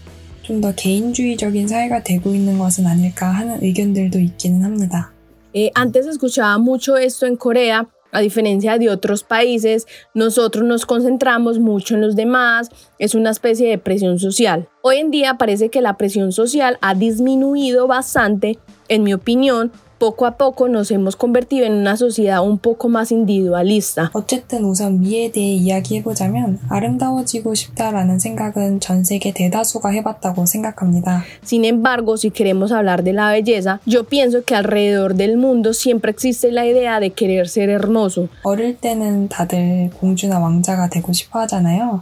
좀 0.44 0.62
더 0.62 0.74
개인주의적인 0.76 1.68
사회가 1.68 2.04
되고 2.04 2.34
있는 2.36 2.60
것은 2.60 2.86
아닐까 2.86 3.28
하는 3.32 3.64
의견들도 3.64 4.20
있기는 4.20 4.62
합니다. 4.64 5.12
Eh, 5.56 5.72
antes 5.78 6.06
escuchaba 6.06 6.60
mucho 6.60 6.98
esto 7.00 7.26
en 7.26 7.38
Corea 7.42 7.86
A 8.16 8.22
diferencia 8.22 8.78
de 8.78 8.90
otros 8.90 9.24
países, 9.24 9.88
nosotros 10.14 10.64
nos 10.64 10.86
concentramos 10.86 11.60
mucho 11.60 11.96
en 11.96 12.02
los 12.02 12.16
demás, 12.16 12.70
es 12.98 13.14
una 13.14 13.30
especie 13.30 13.70
de 13.70 13.78
presión 13.78 14.20
social. 14.20 14.70
Hoy 14.82 15.00
en 15.00 15.12
día 15.12 15.34
parece 15.34 15.68
que 15.68 15.82
la 15.82 15.98
presión 15.98 16.32
social 16.32 16.78
ha 16.80 16.96
disminuido 16.96 17.88
bastante, 17.88 18.58
en 18.88 19.04
mi 19.04 19.14
opinión, 19.14 19.74
poco 20.01 20.25
a 20.25 20.39
poco 20.39 20.67
nos 20.69 20.91
hemos 20.91 21.15
convertido 21.15 21.67
en 21.67 21.75
una 21.75 21.95
sociedad 21.97 22.43
un 22.43 22.59
poco 22.59 22.89
más 22.89 23.13
individualista. 23.13 24.11
어쨌든 24.15 24.65
우선 24.65 25.01
미에 25.01 25.31
대해 25.31 25.53
이야기해보자면 25.55 26.59
아름다워지고 26.71 27.55
싶다라는 27.55 28.19
생각은 28.19 28.81
전 28.81 29.05
세계 29.05 29.33
대다수가 29.33 29.91
해봤다고 29.91 30.47
생각합니다. 30.47 31.23
Sin 31.45 31.67
embargo, 31.67 32.17
si 32.17 32.31
queremos 32.31 32.73
hablar 32.73 33.05
de 33.05 33.13
la 33.13 33.31
belleza, 33.31 33.81
yo 33.85 34.05
pienso 34.05 34.43
que 34.45 34.55
alrededor 34.55 35.15
del 35.15 35.37
mundo 35.37 35.75
siempre 35.75 36.11
existe 36.11 36.51
la 36.51 36.65
idea 36.65 36.99
de 36.99 37.11
querer 37.11 37.47
ser 37.49 37.69
hermoso. 37.69 38.29
어릴 38.43 38.81
때는 38.81 39.29
다들 39.29 39.91
공주나 40.01 40.39
왕자가 40.39 40.89
되고 40.89 41.13
싶어 41.13 41.41
하잖아요. 41.41 42.01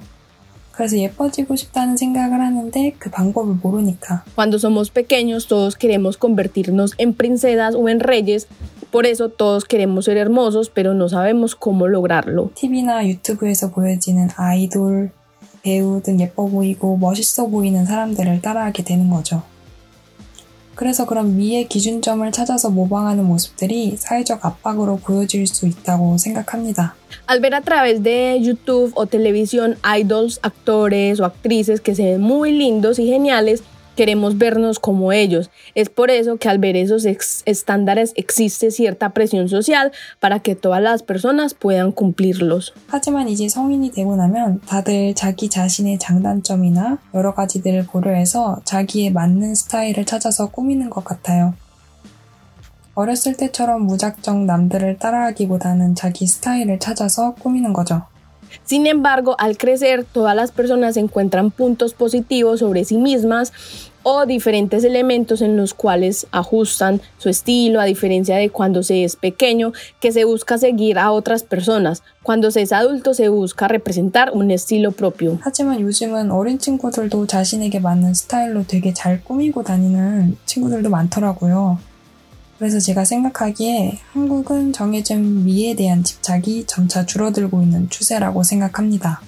그래서 0.73 0.97
예뻐지고 0.97 1.57
싶다는 1.57 1.97
생각을 1.97 2.41
하는데 2.41 2.95
그 2.99 3.11
방법을 3.11 3.57
모르니까. 3.61 4.23
Cuando 4.37 4.59
somos 4.59 4.91
pequeños 4.91 5.49
todos 5.49 5.75
queremos 5.77 6.17
convertirnos 6.17 6.95
en 6.99 7.15
princesas 7.15 7.75
o 7.75 7.89
en 7.89 7.99
reyes, 7.99 8.47
por 8.93 9.05
eso 9.05 9.29
todos 9.29 9.65
queremos 9.65 10.05
ser 10.05 10.17
hermosos, 10.17 10.71
pero 10.71 10.95
no 10.95 11.09
sabemos 11.09 11.57
cómo 11.57 11.89
lograrlo. 11.89 12.53
TV나 12.55 13.09
유튜브에서 13.09 13.71
보여지는 13.71 14.29
아이돌, 14.37 15.11
배우 15.63 16.01
등 16.01 16.21
예뻐 16.21 16.47
보이고 16.47 16.97
멋있어 16.97 17.49
보이는 17.49 17.85
사람들을 17.85 18.41
따라하게 18.41 18.85
되는 18.85 19.11
거죠. 19.11 19.43
그래서 20.76 21.06
그런 21.06 21.38
미의 21.38 21.68
기준점을 21.68 22.32
찾아서 22.32 22.70
모방하는 22.70 23.26
모습들이 23.26 23.96
사회적 23.98 24.46
압박으로 24.46 24.98
보여질 24.98 25.48
수 25.48 25.68
있다고 25.68 26.18
생각합니다. 26.18 26.96
Al 27.28 27.40
ver 27.40 27.54
a 27.54 27.62
través 27.62 28.04
de 28.04 28.38
YouTube 28.42 28.92
o 28.96 29.06
televisión 29.06 29.78
idols, 29.84 30.40
actores 30.42 31.20
o 31.20 31.26
actrices 31.26 31.80
que 31.80 31.96
se 31.96 32.04
ven 32.04 32.22
muy 32.22 32.52
lindos 32.52 33.00
y 33.00 33.06
geniales, 33.08 33.64
queremos 33.96 34.38
vernos 34.38 34.80
como 34.80 35.12
ellos. 35.12 35.50
Es 35.76 35.90
por 35.90 36.12
eso 36.12 36.38
que 36.38 36.50
al 36.50 36.60
ver 36.60 36.76
esos 36.76 37.06
estándares 37.06 38.14
existe 38.16 38.72
cierta 38.72 39.10
presión 39.10 39.50
social 39.50 39.92
para 40.20 40.40
que 40.40 40.56
todas 40.56 40.82
las 40.82 41.04
personas 41.04 41.54
puedan 41.54 41.92
cumplirlos. 41.92 42.74
하지만 42.88 43.28
이제 43.30 43.48
성인이 43.48 43.92
되고 43.92 44.16
나면 44.16 44.62
다들 44.66 45.14
자기 45.16 45.50
자신의 45.50 46.00
장단점이나 46.00 47.00
여러 47.14 47.34
가지들을 47.34 47.88
고려해서 47.88 48.62
자기에 48.64 49.12
맞는 49.12 49.56
스타일을 49.56 50.06
찾아서 50.06 50.50
꾸미는 50.50 50.90
것 50.90 51.04
같아요. 51.04 51.54
어렸을 52.96 53.36
때처럼 53.36 53.88
무작정 53.88 54.46
남들을 54.46 55.00
따라하기보다는 55.00 55.96
자기 55.96 56.28
스타일을 56.28 56.78
찾아서 56.78 57.34
꾸미는 57.34 57.74
거죠. 57.74 58.04
Sin 58.65 58.87
embargo, 58.87 59.35
al 59.39 59.57
crecer, 59.57 60.05
todas 60.05 60.35
las 60.35 60.53
personas 60.53 60.97
encuentran 60.97 61.51
puntos 61.51 61.95
positivos 61.95 62.61
sobre 62.61 62.85
sí 62.85 62.97
mismas 62.99 63.53
o 64.03 64.25
diferentes 64.25 64.85
elementos 64.85 65.43
en 65.43 65.57
los 65.57 65.75
cuales 65.75 66.27
ajustan 66.31 67.01
su 67.19 67.29
estilo, 67.29 67.81
a 67.81 67.85
diferencia 67.85 68.37
de 68.37 68.49
cuando 68.49 68.83
se 68.83 69.05
es 69.05 69.17
pequeño, 69.17 69.73
que 70.01 70.13
se 70.13 70.25
busca 70.25 70.57
seguir 70.57 70.99
a 70.99 71.13
otras 71.13 71.43
personas. 71.43 72.03
Cuando 72.23 72.51
se 72.51 72.63
es 72.63 72.73
adulto, 72.73 73.13
se 73.13 73.29
busca 73.29 73.69
representar 73.69 74.31
un 74.33 74.51
estilo 74.51 74.93
propio. 74.93 75.39
하지만 75.43 75.81
요즘은 75.81 76.31
어린 76.31 76.59
친구들도 76.59 77.27
자신에게 77.27 77.81
맞는 77.81 78.15
스타일로 78.15 78.67
되게 78.67 78.95
잘 78.95 79.23
꾸미고 79.25 79.63
다니는 79.63 80.37
친구들도 80.47 80.89
많더라고요. 80.89 81.79
그래서 82.64 82.80
제가 82.80 83.04
생각하기에 83.04 84.00
한국은 84.14 84.72
정해진 84.72 85.44
미에 85.44 85.76
대한 85.76 86.02
집착이 86.02 86.64
점차 86.66 87.06
줄어들고 87.06 87.62
있는 87.62 87.90
추세라고 87.90 88.44
생각합니다. 88.44 89.20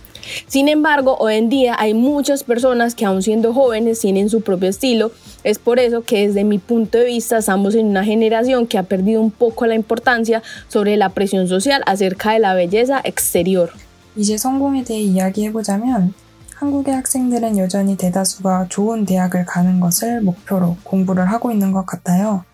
Sin 0.48 0.69
embargo, 0.69 1.17
hoy 1.19 1.36
en 1.36 1.50
día 1.50 1.76
hay 1.78 1.93
muchas 1.93 2.45
personas 2.45 2.95
que 2.95 3.06
aún 3.06 3.21
siendo 3.21 3.54
jóvenes 3.54 4.00
tienen 4.00 4.30
su 4.30 4.39
propio 4.39 4.69
estilo. 4.69 5.12
Es 5.43 5.60
por 5.60 5.80
eso 5.80 6.02
que 6.02 6.28
desde 6.28 6.45
mi 6.45 6.60
punto 6.60 6.98
de 6.98 7.08
vista 7.08 7.39
estamos 7.39 7.76
en 7.76 7.88
una 7.88 8.06
generación 8.06 8.67
que 8.67 8.78
ha 8.78 8.84
perdido 8.84 9.19
un 9.19 9.32
poco 9.32 9.65
la 9.65 9.76
importancia 9.76 10.41
sobre 10.69 10.95
la 10.95 11.10
presión 11.10 11.50
social 11.50 11.84
acerca 11.88 12.32
de 12.32 12.39
la 12.39 12.54
belleza 12.54 13.02
exterior. 13.04 13.69
이제 14.15 14.38
성공에 14.38 14.86
대해 14.86 15.02
이야기해 15.02 15.52
보자면 15.52 16.13
한국의 16.56 16.95
학생들은 16.95 17.58
여전히 17.58 17.98
대다수가 17.98 18.67
좋은 18.69 19.06
대학을 19.06 19.45
가는 19.45 19.82
것을 19.82 20.21
목표로 20.21 20.78
공부를 20.84 21.30
하고 21.30 21.52
있는 21.52 21.74
것 21.74 21.86
같아요. 21.86 22.45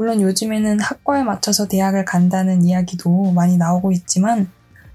물론 0.00 0.20
요즘에는 0.20 0.80
학과에 0.80 1.22
맞춰서 1.22 1.68
대학을 1.68 2.04
간다는 2.04 2.64
이야기도 2.64 3.32
많이 3.32 3.56
나오고 3.56 3.92
있지만 3.92 4.50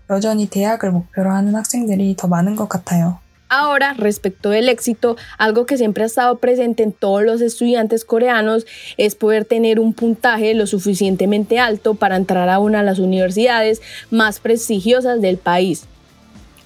여전히 0.10 0.48
대학을 0.50 0.92
목표로 0.92 1.32
하는 1.32 1.56
학생들이 1.56 2.16
더 2.18 2.28
많은 2.28 2.56
것 2.56 2.70
같아요. 2.70 3.20
Ahora, 3.54 3.94
respecto 3.98 4.52
del 4.52 4.70
éxito, 4.70 5.18
algo 5.38 5.66
que 5.66 5.76
siempre 5.76 6.04
ha 6.04 6.08
estado 6.08 6.38
presente 6.38 6.84
en 6.84 6.94
todos 6.94 7.24
los 7.24 7.42
estudiantes 7.42 8.06
coreanos 8.06 8.66
es 8.96 9.16
poder 9.16 9.44
tener 9.44 9.78
un 9.82 9.94
puntaje 9.94 10.54
lo 10.54 10.66
suficientemente 10.68 11.60
alto 11.60 11.96
para 11.96 12.16
entrar 12.16 12.48
a 12.48 12.60
una 12.60 12.78
de 12.78 12.86
las 12.86 13.00
universidades 13.00 13.82
más 14.10 14.40
prestigiosas 14.40 15.20
del 15.20 15.38
país. 15.38 15.84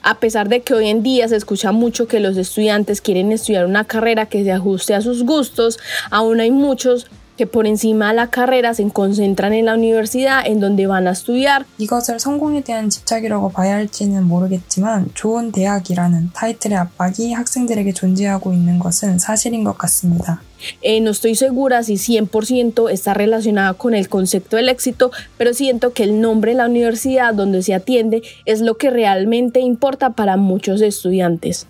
A 0.03 0.19
pesar 0.19 0.47
de 0.47 0.61
que 0.61 0.75
hoy 0.75 0.89
en 0.89 1.01
día 1.01 1.27
se 1.27 1.37
escucha 1.37 1.71
mucho 1.71 2.07
que 2.07 2.19
los 2.19 2.37
estudiantes 2.37 3.01
quieren 3.01 3.31
estudiar 3.31 3.65
una 3.65 3.85
carrera 3.85 4.27
que 4.27 4.43
se 4.43 4.51
ajuste 4.51 4.93
a 4.93 5.01
sus 5.01 5.23
gustos, 5.23 5.79
aún 6.11 6.39
hay 6.39 6.51
muchos 6.51 7.07
que 7.39 7.47
por 7.47 7.67
encima 7.67 8.09
de 8.09 8.15
la 8.15 8.27
carrera 8.27 8.73
se 8.73 8.89
concentran 8.89 9.53
en 9.53 9.65
la 9.65 9.73
universidad 9.73 10.45
en 10.45 10.59
donde 10.59 10.87
van 10.87 11.07
a 11.07 11.11
estudiar. 11.11 11.65
이것을 11.77 12.19
성공에 12.19 12.61
대한 12.61 12.89
집착이라고 12.89 13.51
봐야 13.51 13.75
할지는 13.75 14.23
모르겠지만 14.23 15.09
좋은 15.13 15.51
대학이라는 15.51 16.31
타이틀의 16.33 16.77
압박이 16.77 17.33
학생들에게 17.33 17.91
존재하고 17.93 18.53
있는 18.53 18.79
것은 18.79 19.19
사실인 19.19 19.63
것 19.63 19.77
같습니다. 19.77 20.41
Eh, 20.81 20.99
no 21.01 21.11
estoy 21.11 21.35
segura 21.35 21.83
si 21.83 21.95
100% 21.95 22.89
está 22.89 23.13
relacionada 23.13 23.73
con 23.73 23.93
el 23.93 24.07
concepto 24.07 24.55
del 24.55 24.69
éxito, 24.69 25.11
pero 25.37 25.53
siento 25.53 25.91
que 25.91 26.03
el 26.03 26.21
nombre 26.21 26.51
de 26.51 26.57
la 26.57 26.65
universidad 26.67 27.33
donde 27.33 27.61
se 27.61 27.73
atiende 27.73 28.23
es 28.45 28.61
lo 28.61 28.77
que 28.77 28.89
realmente 28.89 29.59
importa 29.59 30.11
para 30.11 30.37
muchos 30.37 30.81
estudiantes. 30.81 31.67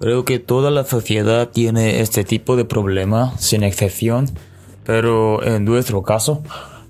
Creo 0.00 0.24
que 0.24 0.38
toda 0.38 0.70
la 0.70 0.84
sociedad 0.84 1.48
tiene 1.48 2.00
este 2.00 2.24
tipo 2.24 2.56
de 2.56 2.64
problema, 2.64 3.34
sin 3.38 3.62
excepción. 3.64 4.26
Pero 4.85 5.43
en 5.43 5.65
nuestro 5.65 6.03
caso, 6.03 6.43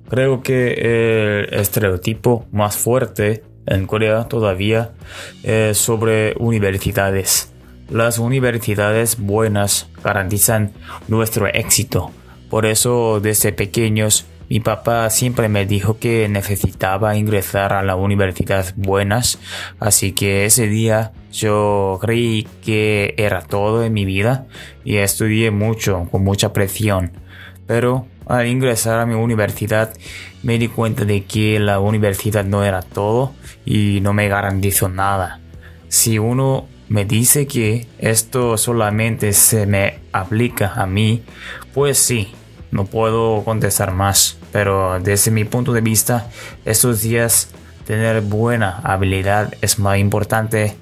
creo 0.09 0.41
que 0.41 1.45
el 1.49 1.53
estereotipo 1.53 2.45
más 2.51 2.77
fuerte 2.77 3.43
en 3.65 3.87
Corea 3.87 4.25
todavía 4.27 4.91
es 5.43 5.77
sobre 5.77 6.35
universidades. 6.39 7.51
Las 7.89 8.17
universidades 8.17 9.19
buenas 9.19 9.89
garantizan 10.03 10.71
nuestro 11.07 11.47
éxito. 11.47 12.11
Por 12.49 12.65
eso 12.65 13.19
desde 13.19 13.51
pequeños 13.53 14.25
mi 14.49 14.59
papá 14.59 15.09
siempre 15.09 15.49
me 15.49 15.65
dijo 15.65 15.97
que 15.97 16.27
necesitaba 16.29 17.15
ingresar 17.15 17.73
a 17.73 17.81
la 17.81 17.95
universidad 17.95 18.73
buenas, 18.75 19.39
así 19.79 20.11
que 20.11 20.45
ese 20.45 20.67
día 20.67 21.11
yo 21.31 21.97
creí 22.01 22.47
que 22.63 23.15
era 23.17 23.41
todo 23.41 23.83
en 23.83 23.93
mi 23.93 24.05
vida 24.05 24.45
y 24.83 24.97
estudié 24.97 25.49
mucho, 25.49 26.07
con 26.11 26.23
mucha 26.23 26.53
presión. 26.53 27.13
Pero 27.67 28.07
al 28.25 28.47
ingresar 28.47 28.99
a 28.99 29.05
mi 29.05 29.15
universidad 29.15 29.93
me 30.43 30.57
di 30.57 30.67
cuenta 30.67 31.05
de 31.05 31.23
que 31.23 31.59
la 31.59 31.79
universidad 31.79 32.45
no 32.45 32.63
era 32.63 32.81
todo 32.81 33.33
y 33.65 33.99
no 34.01 34.13
me 34.13 34.27
garantizó 34.27 34.89
nada. 34.89 35.39
Si 35.87 36.19
uno 36.19 36.67
me 36.89 37.05
dice 37.05 37.47
que 37.47 37.87
esto 37.97 38.57
solamente 38.57 39.33
se 39.33 39.65
me 39.65 39.99
aplica 40.11 40.73
a 40.75 40.85
mí, 40.85 41.23
pues 41.73 41.97
sí, 41.97 42.33
no 42.71 42.85
puedo 42.85 43.43
contestar 43.43 43.93
más. 43.93 44.37
Pero 44.51 44.99
desde 44.99 45.31
mi 45.31 45.45
punto 45.45 45.73
de 45.73 45.81
vista, 45.81 46.29
estos 46.65 47.01
días 47.01 47.49
tener 47.85 48.21
buena 48.21 48.79
habilidad 48.83 49.53
es 49.61 49.79
más 49.79 49.97
importante. 49.97 50.75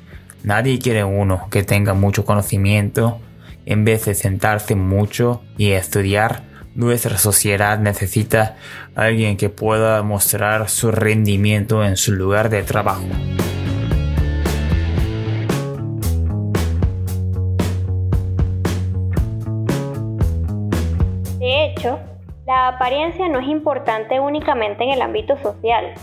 Nadie 0.44 0.80
quiere 0.80 1.04
uno 1.04 1.48
que 1.52 1.64
tenga 1.64 1.94
mucho 1.94 2.26
conocimiento 2.26 3.20
en 3.66 3.86
vez 3.86 4.06
de 4.06 4.16
sentarse 4.16 4.76
mucho 4.76 5.42
y 5.58 5.72
estudiar 5.72 6.51
nuestra 6.76 7.18
sociedad 7.18 7.78
necesita 7.80 8.56
alguien 8.96 9.38
que 9.38 9.50
pueda 9.50 10.02
mostrar 10.04 10.70
su 10.70 10.92
rendimiento 10.92 11.84
en 11.84 11.98
su 11.98 12.14
lugar 12.14 12.50
de 12.50 12.64
trabajo. 12.64 13.04
De 21.40 21.66
hecho, 21.66 22.00
la 22.46 22.70
apariencia 22.70 23.28
no 23.28 23.40
es 23.40 23.48
importante 23.48 24.20
únicamente 24.20 24.84
en 24.84 24.92
el 24.92 25.02
ámbito 25.02 25.38
social. 25.42 25.94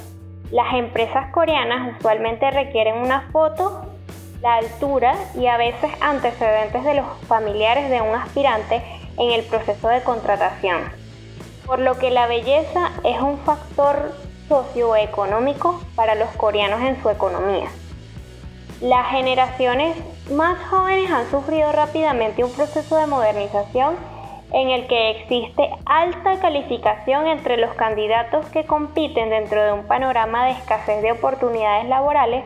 Las 0.50 0.74
empresas 0.74 1.30
coreanas 1.32 1.96
usualmente 1.98 2.50
requieren 2.50 2.96
una 2.98 3.28
foto, 3.32 3.86
la 4.42 4.56
altura 4.56 5.14
y 5.34 5.46
a 5.46 5.56
veces 5.56 5.90
antecedentes 6.00 6.84
de 6.84 6.94
los 6.94 7.06
familiares 7.26 7.90
de 7.90 8.00
un 8.00 8.14
aspirante 8.14 8.82
en 9.18 9.32
el 9.32 9.44
proceso 9.44 9.88
de 9.88 10.02
contratación, 10.02 10.82
por 11.66 11.78
lo 11.78 11.98
que 11.98 12.10
la 12.10 12.26
belleza 12.26 12.92
es 13.04 13.20
un 13.20 13.38
factor 13.38 14.14
socioeconómico 14.48 15.80
para 15.94 16.14
los 16.14 16.28
coreanos 16.30 16.80
en 16.80 17.00
su 17.02 17.10
economía. 17.10 17.68
Las 18.80 19.08
generaciones 19.10 19.96
más 20.30 20.58
jóvenes 20.68 21.10
han 21.10 21.30
sufrido 21.30 21.72
rápidamente 21.72 22.44
un 22.44 22.52
proceso 22.52 22.96
de 22.96 23.06
modernización 23.06 23.96
en 24.52 24.70
el 24.70 24.86
que 24.86 25.10
existe 25.10 25.68
alta 25.84 26.40
calificación 26.40 27.26
entre 27.26 27.58
los 27.58 27.74
candidatos 27.74 28.46
que 28.46 28.64
compiten 28.64 29.30
dentro 29.30 29.62
de 29.62 29.72
un 29.72 29.86
panorama 29.86 30.46
de 30.46 30.52
escasez 30.52 31.02
de 31.02 31.12
oportunidades 31.12 31.86
laborales, 31.88 32.44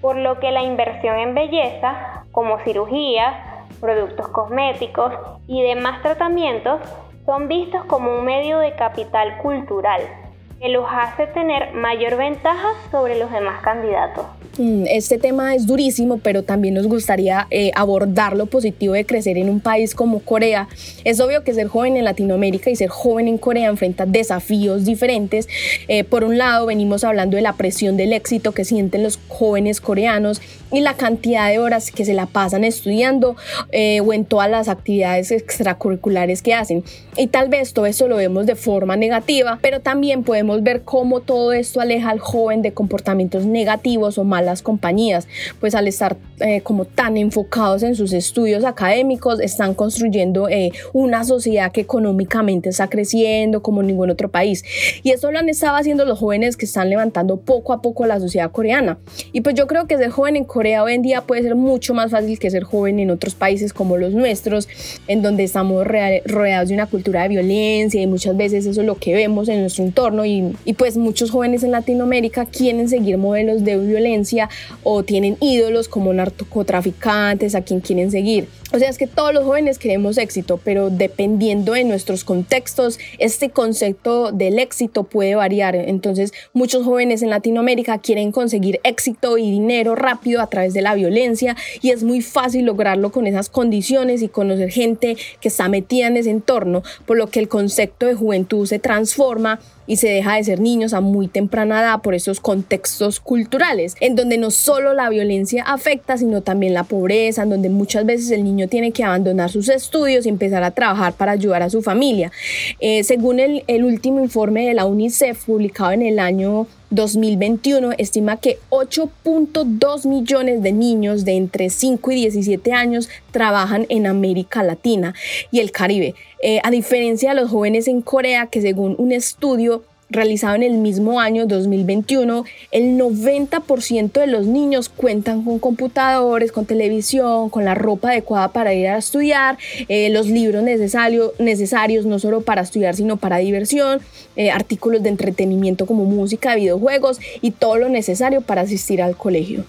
por 0.00 0.16
lo 0.16 0.40
que 0.40 0.50
la 0.50 0.62
inversión 0.62 1.18
en 1.18 1.34
belleza, 1.34 2.24
como 2.32 2.58
cirugía, 2.60 3.55
productos 3.80 4.28
cosméticos 4.28 5.12
y 5.46 5.62
demás 5.62 6.02
tratamientos, 6.02 6.80
son 7.24 7.48
vistos 7.48 7.84
como 7.86 8.18
un 8.18 8.24
medio 8.24 8.58
de 8.58 8.74
capital 8.74 9.38
cultural 9.38 10.25
que 10.60 10.68
los 10.68 10.84
hace 10.90 11.26
tener 11.28 11.72
mayor 11.74 12.16
ventaja 12.16 12.68
sobre 12.90 13.18
los 13.18 13.30
demás 13.30 13.62
candidatos. 13.62 14.24
Mm, 14.58 14.84
este 14.88 15.18
tema 15.18 15.54
es 15.54 15.66
durísimo, 15.66 16.18
pero 16.18 16.42
también 16.42 16.74
nos 16.74 16.86
gustaría 16.86 17.46
eh, 17.50 17.72
abordar 17.74 18.36
lo 18.36 18.46
positivo 18.46 18.94
de 18.94 19.04
crecer 19.04 19.36
en 19.36 19.50
un 19.50 19.60
país 19.60 19.94
como 19.94 20.20
Corea. 20.20 20.68
Es 21.04 21.20
obvio 21.20 21.44
que 21.44 21.52
ser 21.52 21.66
joven 21.66 21.96
en 21.98 22.04
Latinoamérica 22.04 22.70
y 22.70 22.76
ser 22.76 22.88
joven 22.88 23.28
en 23.28 23.36
Corea 23.36 23.68
enfrenta 23.68 24.06
desafíos 24.06 24.86
diferentes. 24.86 25.46
Eh, 25.88 26.04
por 26.04 26.24
un 26.24 26.38
lado, 26.38 26.66
venimos 26.66 27.04
hablando 27.04 27.36
de 27.36 27.42
la 27.42 27.52
presión 27.52 27.98
del 27.98 28.14
éxito 28.14 28.52
que 28.52 28.64
sienten 28.64 29.02
los 29.02 29.18
jóvenes 29.28 29.82
coreanos 29.82 30.40
y 30.72 30.80
la 30.80 30.94
cantidad 30.94 31.50
de 31.50 31.58
horas 31.58 31.90
que 31.90 32.04
se 32.04 32.14
la 32.14 32.26
pasan 32.26 32.64
estudiando 32.64 33.36
eh, 33.72 34.00
o 34.00 34.12
en 34.12 34.24
todas 34.24 34.50
las 34.50 34.68
actividades 34.68 35.30
extracurriculares 35.32 36.40
que 36.40 36.54
hacen. 36.54 36.82
Y 37.16 37.26
tal 37.26 37.48
vez 37.48 37.74
todo 37.74 37.86
esto 37.86 38.08
lo 38.08 38.16
vemos 38.16 38.46
de 38.46 38.56
forma 38.56 38.96
negativa, 38.96 39.58
pero 39.60 39.80
también 39.80 40.22
podemos 40.22 40.45
ver 40.62 40.82
cómo 40.82 41.20
todo 41.20 41.52
esto 41.52 41.80
aleja 41.80 42.10
al 42.10 42.18
joven 42.18 42.62
de 42.62 42.72
comportamientos 42.72 43.46
negativos 43.46 44.18
o 44.18 44.24
malas 44.24 44.62
compañías, 44.62 45.28
pues 45.60 45.74
al 45.74 45.88
estar 45.88 46.16
eh, 46.40 46.60
como 46.62 46.84
tan 46.84 47.16
enfocados 47.16 47.82
en 47.82 47.94
sus 47.94 48.12
estudios 48.12 48.64
académicos, 48.64 49.40
están 49.40 49.74
construyendo 49.74 50.48
eh, 50.48 50.70
una 50.92 51.24
sociedad 51.24 51.72
que 51.72 51.80
económicamente 51.80 52.68
está 52.68 52.88
creciendo 52.88 53.62
como 53.62 53.82
ningún 53.82 54.10
otro 54.10 54.30
país. 54.30 54.64
Y 55.02 55.10
eso 55.10 55.32
lo 55.32 55.38
han 55.38 55.48
estado 55.48 55.76
haciendo 55.76 56.04
los 56.04 56.18
jóvenes 56.18 56.56
que 56.56 56.66
están 56.66 56.90
levantando 56.90 57.38
poco 57.38 57.72
a 57.72 57.80
poco 57.80 58.06
la 58.06 58.20
sociedad 58.20 58.50
coreana. 58.50 58.98
Y 59.32 59.40
pues 59.40 59.54
yo 59.54 59.66
creo 59.66 59.86
que 59.86 59.96
ser 59.96 60.10
joven 60.10 60.36
en 60.36 60.44
Corea 60.44 60.82
hoy 60.82 60.94
en 60.94 61.02
día 61.02 61.22
puede 61.22 61.42
ser 61.42 61.54
mucho 61.54 61.94
más 61.94 62.10
fácil 62.10 62.38
que 62.38 62.50
ser 62.50 62.64
joven 62.64 63.00
en 63.00 63.10
otros 63.10 63.34
países 63.34 63.72
como 63.72 63.96
los 63.96 64.12
nuestros, 64.12 64.68
en 65.08 65.22
donde 65.22 65.44
estamos 65.44 65.86
rodeados 65.86 66.68
de 66.68 66.74
una 66.74 66.86
cultura 66.86 67.22
de 67.22 67.28
violencia 67.28 68.00
y 68.00 68.06
muchas 68.06 68.36
veces 68.36 68.66
eso 68.66 68.80
es 68.80 68.86
lo 68.86 68.96
que 68.96 69.14
vemos 69.14 69.48
en 69.48 69.60
nuestro 69.60 69.84
entorno 69.84 70.24
y, 70.24 70.35
y 70.64 70.72
pues 70.74 70.96
muchos 70.96 71.30
jóvenes 71.30 71.62
en 71.62 71.72
Latinoamérica 71.72 72.46
quieren 72.46 72.88
seguir 72.88 73.18
modelos 73.18 73.64
de 73.64 73.76
violencia 73.78 74.48
o 74.82 75.02
tienen 75.02 75.36
ídolos 75.40 75.88
como 75.88 76.12
narcotraficantes 76.12 77.54
a 77.54 77.62
quien 77.62 77.80
quieren 77.80 78.10
seguir. 78.10 78.48
O 78.72 78.78
sea, 78.78 78.88
es 78.88 78.98
que 78.98 79.06
todos 79.06 79.32
los 79.32 79.44
jóvenes 79.44 79.78
queremos 79.78 80.18
éxito, 80.18 80.58
pero 80.62 80.90
dependiendo 80.90 81.74
de 81.74 81.84
nuestros 81.84 82.24
contextos, 82.24 82.98
este 83.18 83.50
concepto 83.50 84.32
del 84.32 84.58
éxito 84.58 85.04
puede 85.04 85.36
variar. 85.36 85.76
Entonces, 85.76 86.32
muchos 86.52 86.84
jóvenes 86.84 87.22
en 87.22 87.30
Latinoamérica 87.30 87.98
quieren 87.98 88.32
conseguir 88.32 88.80
éxito 88.82 89.38
y 89.38 89.50
dinero 89.50 89.94
rápido 89.94 90.40
a 90.40 90.48
través 90.48 90.74
de 90.74 90.82
la 90.82 90.94
violencia 90.94 91.56
y 91.80 91.90
es 91.90 92.02
muy 92.02 92.22
fácil 92.22 92.64
lograrlo 92.64 93.12
con 93.12 93.28
esas 93.28 93.48
condiciones 93.48 94.20
y 94.22 94.28
conocer 94.28 94.70
gente 94.70 95.16
que 95.40 95.48
está 95.48 95.68
metida 95.68 96.08
en 96.08 96.16
ese 96.16 96.30
entorno, 96.30 96.82
por 97.06 97.16
lo 97.16 97.28
que 97.28 97.38
el 97.38 97.48
concepto 97.48 98.06
de 98.06 98.14
juventud 98.14 98.66
se 98.66 98.80
transforma 98.80 99.60
y 99.86 99.96
se 99.96 100.08
deja 100.08 100.36
de 100.36 100.44
ser 100.44 100.60
niños 100.60 100.94
a 100.94 101.00
muy 101.00 101.28
temprana 101.28 101.80
edad 101.80 102.02
por 102.02 102.14
esos 102.14 102.40
contextos 102.40 103.20
culturales, 103.20 103.94
en 104.00 104.16
donde 104.16 104.38
no 104.38 104.50
solo 104.50 104.94
la 104.94 105.08
violencia 105.08 105.64
afecta, 105.64 106.16
sino 106.16 106.42
también 106.42 106.74
la 106.74 106.84
pobreza, 106.84 107.42
en 107.42 107.50
donde 107.50 107.68
muchas 107.68 108.04
veces 108.06 108.30
el 108.30 108.44
niño 108.44 108.68
tiene 108.68 108.92
que 108.92 109.04
abandonar 109.04 109.50
sus 109.50 109.68
estudios 109.68 110.26
y 110.26 110.28
empezar 110.28 110.62
a 110.62 110.70
trabajar 110.70 111.12
para 111.14 111.32
ayudar 111.32 111.62
a 111.62 111.70
su 111.70 111.82
familia. 111.82 112.32
Eh, 112.80 113.04
según 113.04 113.40
el, 113.40 113.64
el 113.66 113.84
último 113.84 114.20
informe 114.20 114.66
de 114.66 114.74
la 114.74 114.84
UNICEF 114.84 115.44
publicado 115.44 115.92
en 115.92 116.02
el 116.02 116.18
año 116.18 116.66
2021 116.90 117.92
estima 117.98 118.36
que 118.36 118.58
8.2 118.70 120.06
millones 120.06 120.62
de 120.62 120.72
niños 120.72 121.24
de 121.24 121.32
entre 121.32 121.70
5 121.70 122.10
y 122.12 122.14
17 122.14 122.72
años 122.72 123.08
trabajan 123.30 123.86
en 123.88 124.06
América 124.06 124.62
Latina 124.62 125.14
y 125.50 125.60
el 125.60 125.72
Caribe, 125.72 126.14
eh, 126.42 126.60
a 126.62 126.70
diferencia 126.70 127.30
de 127.30 127.40
los 127.40 127.50
jóvenes 127.50 127.88
en 127.88 128.02
Corea 128.02 128.46
que 128.46 128.60
según 128.60 128.94
un 128.98 129.12
estudio 129.12 129.82
realizado 130.11 130.55
en 130.55 130.63
el 130.63 130.77
mismo 130.77 131.19
año 131.19 131.47
2021, 131.47 132.43
el 132.71 132.99
90% 132.99 134.11
de 134.11 134.27
los 134.27 134.45
niños 134.45 134.89
cuentan 134.89 135.43
con 135.43 135.59
computadores, 135.59 136.51
con 136.51 136.65
televisión, 136.65 137.49
con 137.49 137.63
la 137.63 137.75
ropa 137.75 138.09
adecuada 138.09 138.49
para 138.49 138.73
ir 138.73 138.87
a 138.87 138.97
estudiar, 138.97 139.57
eh, 139.87 140.09
los 140.09 140.27
libros 140.27 140.63
necesarios 140.63 142.05
no 142.05 142.19
solo 142.19 142.41
para 142.41 142.61
estudiar, 142.61 142.95
sino 142.95 143.17
para 143.17 143.37
diversión, 143.37 144.01
eh, 144.35 144.51
artículos 144.51 145.01
de 145.01 145.09
entretenimiento 145.09 145.85
como 145.85 146.03
música, 146.03 146.55
videojuegos 146.55 147.19
y 147.41 147.51
todo 147.51 147.77
lo 147.77 147.89
necesario 147.89 148.41
para 148.41 148.61
asistir 148.61 149.01
al 149.01 149.15
colegio. 149.15 149.63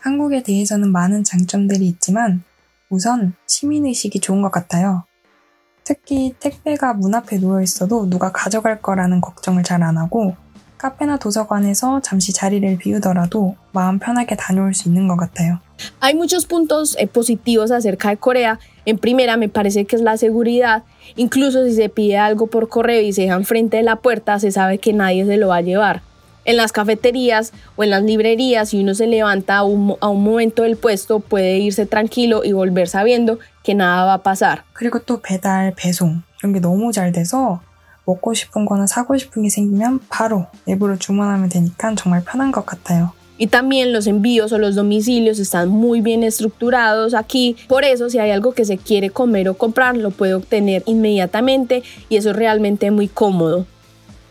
한국에 0.00 0.42
대해서는 0.44 0.90
많은 0.92 1.24
장점들이 1.24 1.86
있지만 1.88 2.44
우선 2.88 3.34
시민의식이 3.46 4.20
좋은 4.20 4.42
것 4.42 4.50
같아요. 4.50 5.04
특히 5.84 6.34
택배가 6.38 6.92
문 6.94 7.14
앞에 7.14 7.38
누워 7.38 7.62
있어도 7.62 8.08
누가 8.08 8.30
가져갈 8.30 8.82
거라는 8.82 9.20
걱정을 9.20 9.62
잘 9.62 9.82
안 9.82 9.96
hago. 9.96 10.34
카페나 10.78 11.18
도서관에서 11.18 12.00
잠시 12.02 12.32
자리를 12.32 12.78
비우더라도 12.78 13.56
마음 13.72 13.98
편하게 13.98 14.36
다녀올 14.36 14.74
수 14.74 14.88
있는 14.88 15.08
것 15.08 15.16
같아요. 15.16 15.58
Hay 16.00 16.14
muchos 16.14 16.46
puntos 16.46 16.96
eh, 16.98 17.06
positivos 17.06 17.72
acerca 17.72 18.10
de 18.10 18.16
Corea. 18.16 18.58
En 18.84 18.98
primera, 18.98 19.36
me 19.36 19.48
parece 19.48 19.86
que 19.86 19.96
es 19.96 20.02
la 20.02 20.16
seguridad. 20.16 20.84
Incluso 21.16 21.64
si 21.64 21.74
se 21.74 21.88
pide 21.88 22.18
algo 22.18 22.46
por 22.46 22.68
correo 22.68 23.02
y 23.02 23.12
se 23.12 23.22
deja 23.22 23.34
enfrente 23.34 23.78
de 23.78 23.82
la 23.82 23.96
puerta, 23.96 24.38
se 24.38 24.52
sabe 24.52 24.78
que 24.78 24.92
nadie 24.92 25.26
se 25.26 25.36
lo 25.36 25.48
va 25.48 25.56
a 25.56 25.62
llevar. 25.62 26.02
En 26.44 26.56
las 26.56 26.72
cafeterías 26.72 27.52
o 27.76 27.84
en 27.84 27.90
las 27.90 28.02
librerías, 28.02 28.70
si 28.70 28.80
uno 28.80 28.94
se 28.94 29.06
levanta 29.06 29.58
a 29.58 29.64
un, 29.64 29.96
a 30.00 30.08
un 30.08 30.22
momento 30.22 30.62
del 30.62 30.76
puesto, 30.76 31.20
puede 31.20 31.58
irse 31.58 31.86
tranquilo 31.86 32.42
y 32.44 32.52
volver 32.52 32.88
sabiendo 32.88 33.38
que 33.63 33.73
nada 33.73 34.05
va 34.05 34.13
a 34.13 34.23
pasar. 34.23 34.63
그리고 34.73 34.99
또 34.99 35.21
배달, 35.21 35.73
배송 35.75 36.21
이런 36.39 36.53
게 36.53 36.59
너무 36.59 36.91
잘 36.91 37.11
돼서 37.11 37.61
먹고 38.05 38.33
싶은 38.33 38.65
거나 38.65 38.85
사고 38.85 39.17
싶은 39.17 39.43
게 39.43 39.49
생기면 39.49 40.01
바로 40.09 40.45
앱으로 40.67 40.97
주문하면 40.97 41.49
되니까 41.49 41.95
정말 41.95 42.23
편한 42.23 42.51
것 42.51 42.65
같아요. 42.65 43.11
Y 43.39 43.47
también 43.47 43.91
los 43.91 44.05
envíos 44.05 44.51
o 44.53 44.57
los 44.59 44.75
domicilios 44.75 45.39
están 45.39 45.69
muy 45.69 46.01
bien 46.01 46.23
estructurados 46.23 47.15
aquí. 47.15 47.55
Por 47.67 47.83
eso, 47.83 48.09
si 48.09 48.19
hay 48.19 48.29
algo 48.29 48.53
que 48.53 48.63
se 48.63 48.77
quiere 48.77 49.09
comer 49.09 49.49
o 49.49 49.57
comprar, 49.57 49.97
lo 49.97 50.11
puede 50.11 50.35
obtener 50.35 50.83
inmediatamente 50.85 51.81
y 52.09 52.17
eso 52.17 52.29
es 52.29 52.35
realmente 52.35 52.91
muy 52.91 53.07
cómodo. 53.07 53.65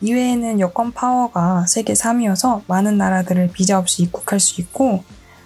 이외에는 0.03 0.59
여권 0.59 0.93
파워가 0.93 1.67
세계 1.67 1.93
3위여서 1.93 2.63
많은 2.67 2.99
나라들을 2.99 3.51
비자 3.53 3.79
없이 3.79 4.03
입국할 4.03 4.41
수 4.41 4.61
있고 4.61 5.05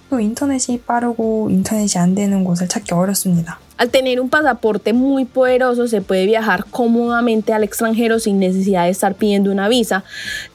또 0.08 0.18
인터넷이 0.18 0.80
빠르고 0.80 1.48
인터넷이 1.50 2.00
안 2.00 2.14
되는 2.14 2.42
곳을 2.42 2.66
찾기 2.66 2.94
어렵습니다. 2.94 3.58
Al 3.77 3.89
tener 3.89 4.21
un 4.21 4.29
pasaporte 4.29 4.93
muy 4.93 5.25
poderoso 5.25 5.87
se 5.87 6.01
puede 6.01 6.27
viajar 6.27 6.65
cómodamente 6.69 7.51
al 7.51 7.63
extranjero 7.63 8.19
sin 8.19 8.37
necesidad 8.37 8.83
de 8.83 8.91
estar 8.91 9.15
pidiendo 9.15 9.51
una 9.51 9.69
visa. 9.69 10.03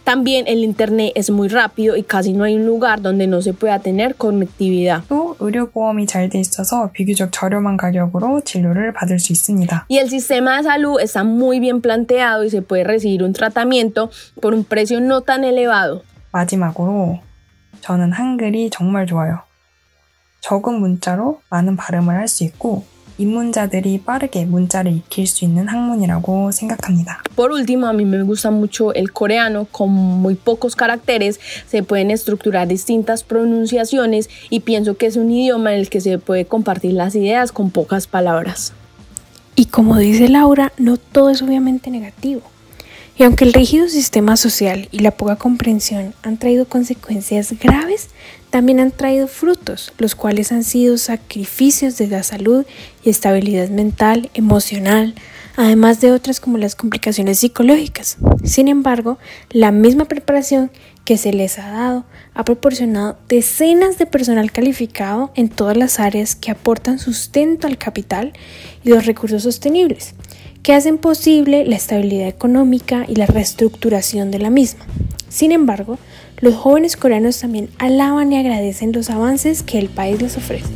También 0.05 0.45
el 0.47 0.63
internet 0.63 1.11
es 1.17 1.31
muy 1.31 1.49
rápido 1.49 1.97
y 1.97 2.05
casi 2.05 2.33
no 2.33 2.45
hay 2.45 2.55
un 2.55 2.67
lugar 2.67 3.03
donde 3.03 3.27
no 3.27 3.43
se 3.43 3.53
pueda 3.53 3.81
tener 3.81 4.15
conectividad. 4.15 5.03
또 5.09 5.35
의료보험이 5.41 6.07
잘 6.07 6.29
돼 6.29 6.39
있어서 6.39 6.93
비교적 6.93 7.33
저렴한 7.33 7.77
가격으로 7.77 8.43
진료를 8.45 8.93
받을 8.93 9.19
수 9.19 9.33
있습니다. 9.33 9.87
Y 9.91 9.99
el 9.99 10.09
sistema 10.09 10.59
de 10.59 10.63
salud 10.63 11.01
está 11.01 11.25
muy 11.25 11.59
bien 11.59 11.81
planteado 11.81 12.45
y 12.45 12.51
se 12.51 12.63
puede 12.63 12.85
recibir 12.85 13.25
un 13.25 13.33
tratamiento 13.33 14.09
por 14.41 14.55
un 14.55 14.63
precio 14.63 15.01
no 15.01 15.23
tan 15.23 15.43
elevado. 15.43 16.03
마지막으로 16.31 17.19
저는 17.81 18.13
한글이 18.13 18.71
정말 18.71 19.07
좋아요. 19.07 19.41
적은 20.43 20.75
문자로 20.79 21.41
많은 21.51 21.77
발음을 21.77 22.15
할 22.15 22.29
수 22.29 22.45
있고 22.45 22.85
입문자들이 23.21 24.03
빠르게 24.03 24.45
문자를 24.45 24.93
익힐 24.93 25.27
수 25.27 25.45
있는 25.45 25.69
학문이라고 25.69 26.51
생각합니다. 26.53 27.23
Por 27.35 27.51
último, 27.53 27.87
a 27.87 27.93
mí 27.93 28.05
me 28.05 28.23
gusta 28.23 28.51
mucho 28.51 28.93
el 28.93 29.13
coreano, 29.13 29.67
con 29.71 29.91
muy 29.91 30.35
pocos 30.35 30.77
caracteres 30.77 31.41
se 31.67 31.83
pueden 31.83 32.11
estructurar 32.11 32.69
distintas 32.69 33.23
pronunciaciones 33.23 34.29
y 34.51 34.61
pienso 34.61 34.97
que 34.97 35.07
es 35.07 35.17
un 35.17 35.31
idioma 35.31 35.73
en 35.73 35.81
el 35.81 35.89
que 35.89 36.01
se 36.01 36.19
puede 36.19 36.45
compartir 36.45 36.93
las 36.93 37.15
ideas 37.15 37.53
con 37.53 37.71
pocas 37.71 38.07
palabras. 38.07 38.73
Y 39.55 39.67
como 39.67 39.97
dice 39.97 40.29
Laura, 40.29 40.73
no 40.77 40.99
todo 40.99 41.31
es 41.31 41.41
obviamente 41.41 41.91
negativo. 41.91 42.43
Y 43.19 43.23
aunque 43.23 43.47
el 43.47 43.55
rígido 43.55 43.89
sistema 43.89 44.37
social 44.37 44.89
y 44.93 44.99
la 44.99 45.11
poca 45.11 45.37
comprensión 45.37 46.13
han 46.23 46.37
traído 46.37 46.67
consecuencias 46.67 47.55
graves, 47.59 48.11
también 48.52 48.82
han 48.82 48.92
traído 48.92 49.28
frutos, 49.28 49.94
los 49.98 50.14
cuales 50.14 50.52
han 50.52 50.64
sido 50.64 50.98
sacrificios 50.98 51.98
de 51.98 52.08
la 52.08 52.22
salud 52.22 52.66
y 53.04 53.10
estabilidad 53.10 53.70
mental, 53.70 54.30
emocional, 54.34 55.16
además 55.56 56.02
de 56.02 56.12
otras 56.12 56.40
como 56.42 56.58
las 56.58 56.76
complicaciones 56.76 57.40
psicológicas. 57.40 58.18
Sin 58.44 58.68
embargo, 58.68 59.18
la 59.50 59.72
misma 59.72 60.06
preparación 60.06 60.70
que 61.06 61.18
se 61.18 61.32
les 61.32 61.60
ha 61.60 61.72
dado 61.72 62.06
ha 62.34 62.44
proporcionado 62.44 63.18
decenas 63.30 63.98
de 63.98 64.06
personal 64.06 64.52
calificado 64.52 65.32
en 65.36 65.48
todas 65.48 65.78
las 65.78 66.00
áreas 66.00 66.36
que 66.36 66.52
aportan 66.52 67.00
sustento 67.00 67.68
al 67.68 67.78
capital 67.78 68.34
y 68.84 68.90
los 68.90 69.06
recursos 69.06 69.44
sostenibles, 69.44 70.14
que 70.62 70.74
hacen 70.74 70.98
posible 70.98 71.66
la 71.66 71.78
estabilidad 71.78 72.28
económica 72.28 73.06
y 73.08 73.16
la 73.16 73.28
reestructuración 73.28 74.30
de 74.30 74.40
la 74.40 74.50
misma. 74.50 74.86
Sin 75.30 75.54
embargo, 75.54 75.98
los 76.42 76.56
jóvenes 76.56 76.98
coreanos 76.98 77.40
también 77.40 77.70
alaban 77.78 78.34
y 78.34 78.38
agradecen 78.38 78.92
los 78.92 79.12
avances 79.12 79.62
que 79.62 79.78
el 79.78 79.90
país 79.90 80.20
les 80.22 80.38
ofrece. 80.38 80.74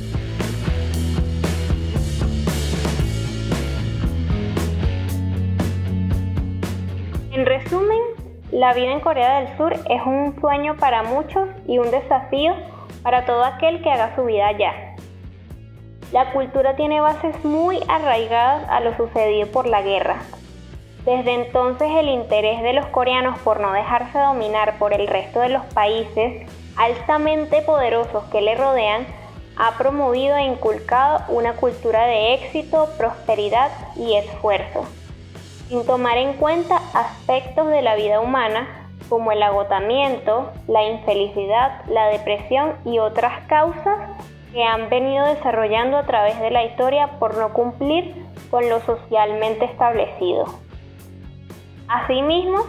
En 7.34 7.46
resumen, 7.46 8.00
la 8.52 8.74
vida 8.74 8.92
en 8.92 9.00
Corea 9.00 9.42
del 9.42 9.58
Sur 9.58 9.74
es 9.74 10.02
un 10.06 10.40
sueño 10.40 10.78
para 10.78 11.04
muchos 11.04 11.50
y 11.68 11.80
un 11.80 11.90
desafío 11.90 12.54
para 13.02 13.26
todo 13.26 13.44
aquel 13.44 13.82
que 13.82 13.90
haga 13.90 14.16
su 14.16 14.24
vida 14.26 14.48
allá. 14.48 14.72
La 16.12 16.32
cultura 16.32 16.76
tiene 16.76 17.02
bases 17.02 17.44
muy 17.44 17.80
arraigadas 17.88 18.70
a 18.70 18.80
lo 18.82 18.96
sucedido 18.96 19.48
por 19.48 19.68
la 19.68 19.82
guerra. 19.82 20.22
Desde 21.06 21.34
entonces 21.34 21.90
el 21.92 22.10
interés 22.10 22.62
de 22.64 22.74
los 22.74 22.88
coreanos 22.88 23.38
por 23.40 23.60
no 23.60 23.72
dejarse 23.74 24.18
dominar 24.18 24.78
por 24.80 24.94
el 24.94 25.08
resto 25.08 25.40
de 25.40 25.50
los 25.50 25.64
países 25.66 26.50
altamente 26.76 27.62
poderosos 27.62 28.24
que 28.26 28.42
le 28.42 28.56
rodean 28.56 29.06
ha 29.56 29.78
promovido 29.78 30.36
e 30.36 30.44
inculcado 30.44 31.24
una 31.30 31.54
cultura 31.54 32.06
de 32.06 32.34
éxito, 32.34 32.90
prosperidad 32.98 33.72
y 33.96 34.16
esfuerzo 34.16 34.86
sin 35.68 35.86
tomar 35.86 36.18
en 36.18 36.34
cuenta 36.34 36.80
aspectos 36.94 37.68
de 37.68 37.82
la 37.82 37.96
vida 37.96 38.20
humana 38.20 38.68
como 39.10 39.32
el 39.32 39.42
agotamiento, 39.42 40.52
la 40.68 40.84
infelicidad, 40.84 41.82
la 41.88 42.08
depresión 42.08 42.74
y 42.86 43.00
otras 43.00 43.46
causas 43.48 43.98
que 44.52 44.64
han 44.64 44.90
venido 44.90 45.26
desarrollando 45.28 45.98
a 45.98 46.06
través 46.06 46.40
de 46.40 46.52
la 46.52 46.64
historia 46.64 47.20
por 47.20 47.38
no 47.38 47.54
cumplir 47.54 48.16
con 48.50 48.70
lo 48.70 48.80
socialmente 48.82 49.66
establecido. 49.66 50.65
Asimismo, 51.88 52.66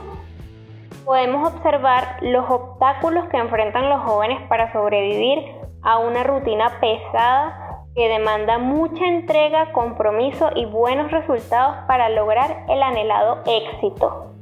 podemos 1.05 1.53
observar 1.55 2.19
los 2.21 2.45
obstáculos 2.51 3.29
que 3.31 3.39
enfrentan 3.39 3.89
los 3.89 4.03
jóvenes 4.03 4.43
para 4.49 4.73
sobrevivir 4.73 5.39
a 5.83 5.99
una 5.99 6.23
rutina 6.25 6.81
pesada 6.81 7.85
que 7.95 8.09
demanda 8.09 8.59
mucha 8.59 9.07
entrega, 9.07 9.73
compromiso 9.73 10.51
y 10.55 10.67
buenos 10.67 11.11
resultados 11.11 11.77
para 11.87 12.11
lograr 12.11 12.67
el 12.69 12.83
anhelado 12.83 13.43
éxito. 13.47 14.35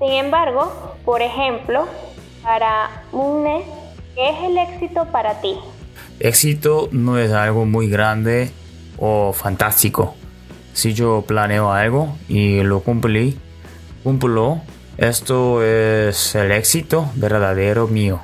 Sin 0.00 0.12
embargo, 0.12 0.72
por 1.04 1.22
ejemplo, 1.22 1.86
para 2.42 2.90
Mune, 3.12 3.62
¿qué 4.16 4.30
es 4.30 4.42
el 4.42 4.58
éxito 4.58 5.04
para 5.12 5.40
ti? 5.40 5.56
Éxito 6.18 6.88
no 6.90 7.18
es 7.18 7.32
algo 7.32 7.66
muy 7.66 7.88
grande 7.88 8.50
o 8.98 9.32
fantástico. 9.32 10.14
Si 10.72 10.94
yo 10.94 11.22
planeo 11.26 11.70
algo 11.70 12.08
y 12.28 12.62
lo 12.62 12.80
cumplí, 12.80 13.38
cumplo, 14.02 14.60
esto 14.96 15.62
es 15.62 16.34
el 16.34 16.52
éxito 16.52 17.10
verdadero 17.14 17.88
mío. 17.88 18.20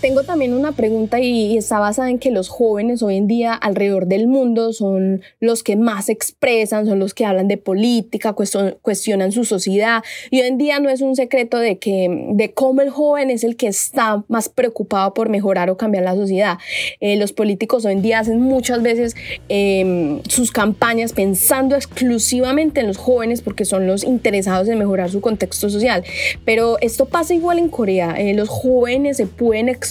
Tengo 0.00 0.22
también 0.22 0.54
una 0.54 0.70
pregunta 0.70 1.18
y, 1.18 1.56
está 1.56 1.80
basada 1.80 2.08
en 2.08 2.20
que 2.20 2.30
los 2.30 2.48
jóvenes 2.48 3.02
hoy 3.02 3.16
en 3.16 3.26
día 3.26 3.52
alrededor 3.52 4.06
del 4.06 4.28
mundo 4.28 4.72
son 4.72 5.22
los 5.40 5.64
que 5.64 5.74
más 5.74 6.08
expresan, 6.08 6.86
son 6.86 7.00
los 7.00 7.14
que 7.14 7.24
hablan 7.24 7.48
de 7.48 7.56
política, 7.56 8.32
cuestionan 8.32 9.32
su 9.32 9.44
sociedad 9.44 10.04
y 10.30 10.40
hoy 10.40 10.46
en 10.46 10.56
día 10.56 10.78
no 10.78 10.88
es 10.88 11.00
un 11.00 11.16
secreto 11.16 11.58
de 11.58 11.78
que 11.78 12.28
de 12.30 12.52
cómo 12.52 12.82
el 12.82 12.90
joven 12.90 13.30
es 13.30 13.42
el 13.42 13.56
que 13.56 13.66
está 13.66 14.22
más 14.28 14.48
preocupado 14.48 15.14
por 15.14 15.30
mejorar 15.30 15.68
o 15.68 15.76
cambiar 15.76 16.04
la 16.04 16.14
sociedad. 16.14 16.58
Eh, 17.00 17.16
los 17.16 17.32
políticos 17.32 17.84
hoy 17.84 17.94
en 17.94 18.02
día 18.02 18.20
hacen 18.20 18.40
muchas 18.40 18.82
veces 18.82 19.16
em, 19.48 20.22
sus 20.28 20.52
campañas 20.52 21.12
pensando 21.12 21.74
exclusivamente 21.74 22.80
en 22.80 22.86
los 22.86 22.98
jóvenes 22.98 23.42
porque 23.42 23.64
son 23.64 23.88
los 23.88 24.04
interesados 24.04 24.68
en 24.68 24.78
mejorar 24.78 25.10
su 25.10 25.20
contexto 25.20 25.68
social. 25.70 26.04
Pero 26.44 26.78
esto 26.80 27.06
pasa 27.06 27.34
igual 27.34 27.58
en 27.58 27.68
Corea. 27.68 28.14
Eh, 28.16 28.34
los 28.34 28.48
jóvenes 28.48 29.16
se 29.16 29.26
pueden 29.26 29.68
expresar 29.68 29.87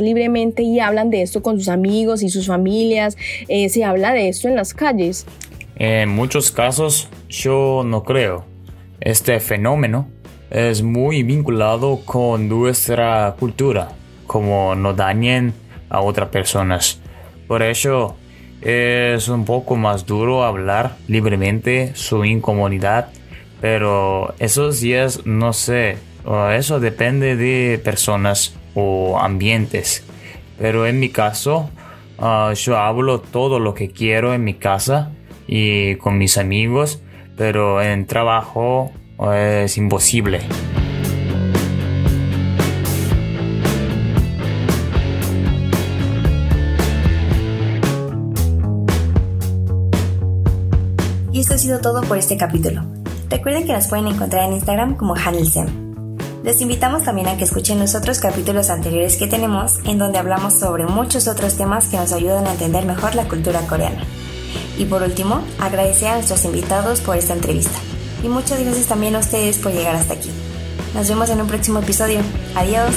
libremente 0.00 0.62
y 0.62 0.80
hablan 0.80 1.10
de 1.10 1.22
esto 1.22 1.42
con 1.42 1.58
sus 1.58 1.68
amigos 1.68 2.22
y 2.22 2.28
sus 2.28 2.46
familias. 2.46 3.16
Eh, 3.48 3.68
se 3.68 3.84
habla 3.84 4.12
de 4.12 4.28
esto 4.28 4.48
en 4.48 4.56
las 4.56 4.74
calles. 4.74 5.26
En 5.76 6.08
muchos 6.08 6.50
casos 6.50 7.08
yo 7.28 7.82
no 7.84 8.02
creo. 8.02 8.44
Este 9.00 9.38
fenómeno 9.40 10.08
es 10.50 10.82
muy 10.82 11.22
vinculado 11.22 12.00
con 12.04 12.48
nuestra 12.48 13.34
cultura, 13.38 13.90
como 14.26 14.74
no 14.74 14.94
dañen 14.94 15.52
a 15.90 16.00
otras 16.00 16.30
personas. 16.30 17.00
Por 17.46 17.62
eso 17.62 18.16
es 18.62 19.28
un 19.28 19.44
poco 19.44 19.76
más 19.76 20.06
duro 20.06 20.44
hablar 20.44 20.96
libremente 21.08 21.92
su 21.94 22.24
incomodidad, 22.24 23.08
pero 23.60 24.34
esos 24.38 24.80
días 24.80 25.26
no 25.26 25.52
sé, 25.52 25.98
eso 26.54 26.80
depende 26.80 27.36
de 27.36 27.78
personas 27.78 28.55
o 28.76 29.18
ambientes. 29.18 30.04
Pero 30.58 30.86
en 30.86 31.00
mi 31.00 31.08
caso, 31.08 31.70
ah, 32.18 32.52
yo 32.54 32.78
hablo 32.78 33.20
todo 33.20 33.58
lo 33.58 33.74
que 33.74 33.90
quiero 33.90 34.32
en 34.34 34.44
mi 34.44 34.54
casa 34.54 35.10
y 35.48 35.96
con 35.96 36.18
mis 36.18 36.38
amigos, 36.38 37.02
pero 37.36 37.82
en 37.82 38.06
trabajo 38.06 38.92
es 39.34 39.76
imposible. 39.76 40.40
Y 51.32 51.40
esto 51.40 51.54
ha 51.54 51.58
sido 51.58 51.80
todo 51.80 52.02
por 52.02 52.16
este 52.16 52.36
capítulo. 52.38 52.82
Recuerden 53.28 53.66
que 53.66 53.72
nos 53.74 53.88
pueden 53.88 54.06
encontrar 54.06 54.44
en 54.44 54.54
Instagram 54.54 54.96
como 54.96 55.14
Hanelsem. 55.14 55.85
Les 56.46 56.60
invitamos 56.60 57.02
también 57.02 57.26
a 57.26 57.36
que 57.36 57.42
escuchen 57.42 57.80
los 57.80 57.96
otros 57.96 58.20
capítulos 58.20 58.70
anteriores 58.70 59.16
que 59.16 59.26
tenemos 59.26 59.80
en 59.82 59.98
donde 59.98 60.18
hablamos 60.18 60.54
sobre 60.54 60.86
muchos 60.86 61.26
otros 61.26 61.56
temas 61.56 61.88
que 61.88 61.96
nos 61.96 62.12
ayudan 62.12 62.46
a 62.46 62.52
entender 62.52 62.86
mejor 62.86 63.16
la 63.16 63.26
cultura 63.26 63.66
coreana. 63.66 64.04
Y 64.78 64.84
por 64.84 65.02
último, 65.02 65.42
agradecer 65.58 66.06
a 66.06 66.14
nuestros 66.14 66.44
invitados 66.44 67.00
por 67.00 67.16
esta 67.16 67.32
entrevista. 67.32 67.76
Y 68.22 68.28
muchas 68.28 68.60
gracias 68.60 68.86
también 68.86 69.16
a 69.16 69.18
ustedes 69.18 69.58
por 69.58 69.72
llegar 69.72 69.96
hasta 69.96 70.14
aquí. 70.14 70.30
Nos 70.94 71.08
vemos 71.08 71.30
en 71.30 71.40
un 71.40 71.48
próximo 71.48 71.80
episodio. 71.80 72.20
Adiós. 72.54 72.94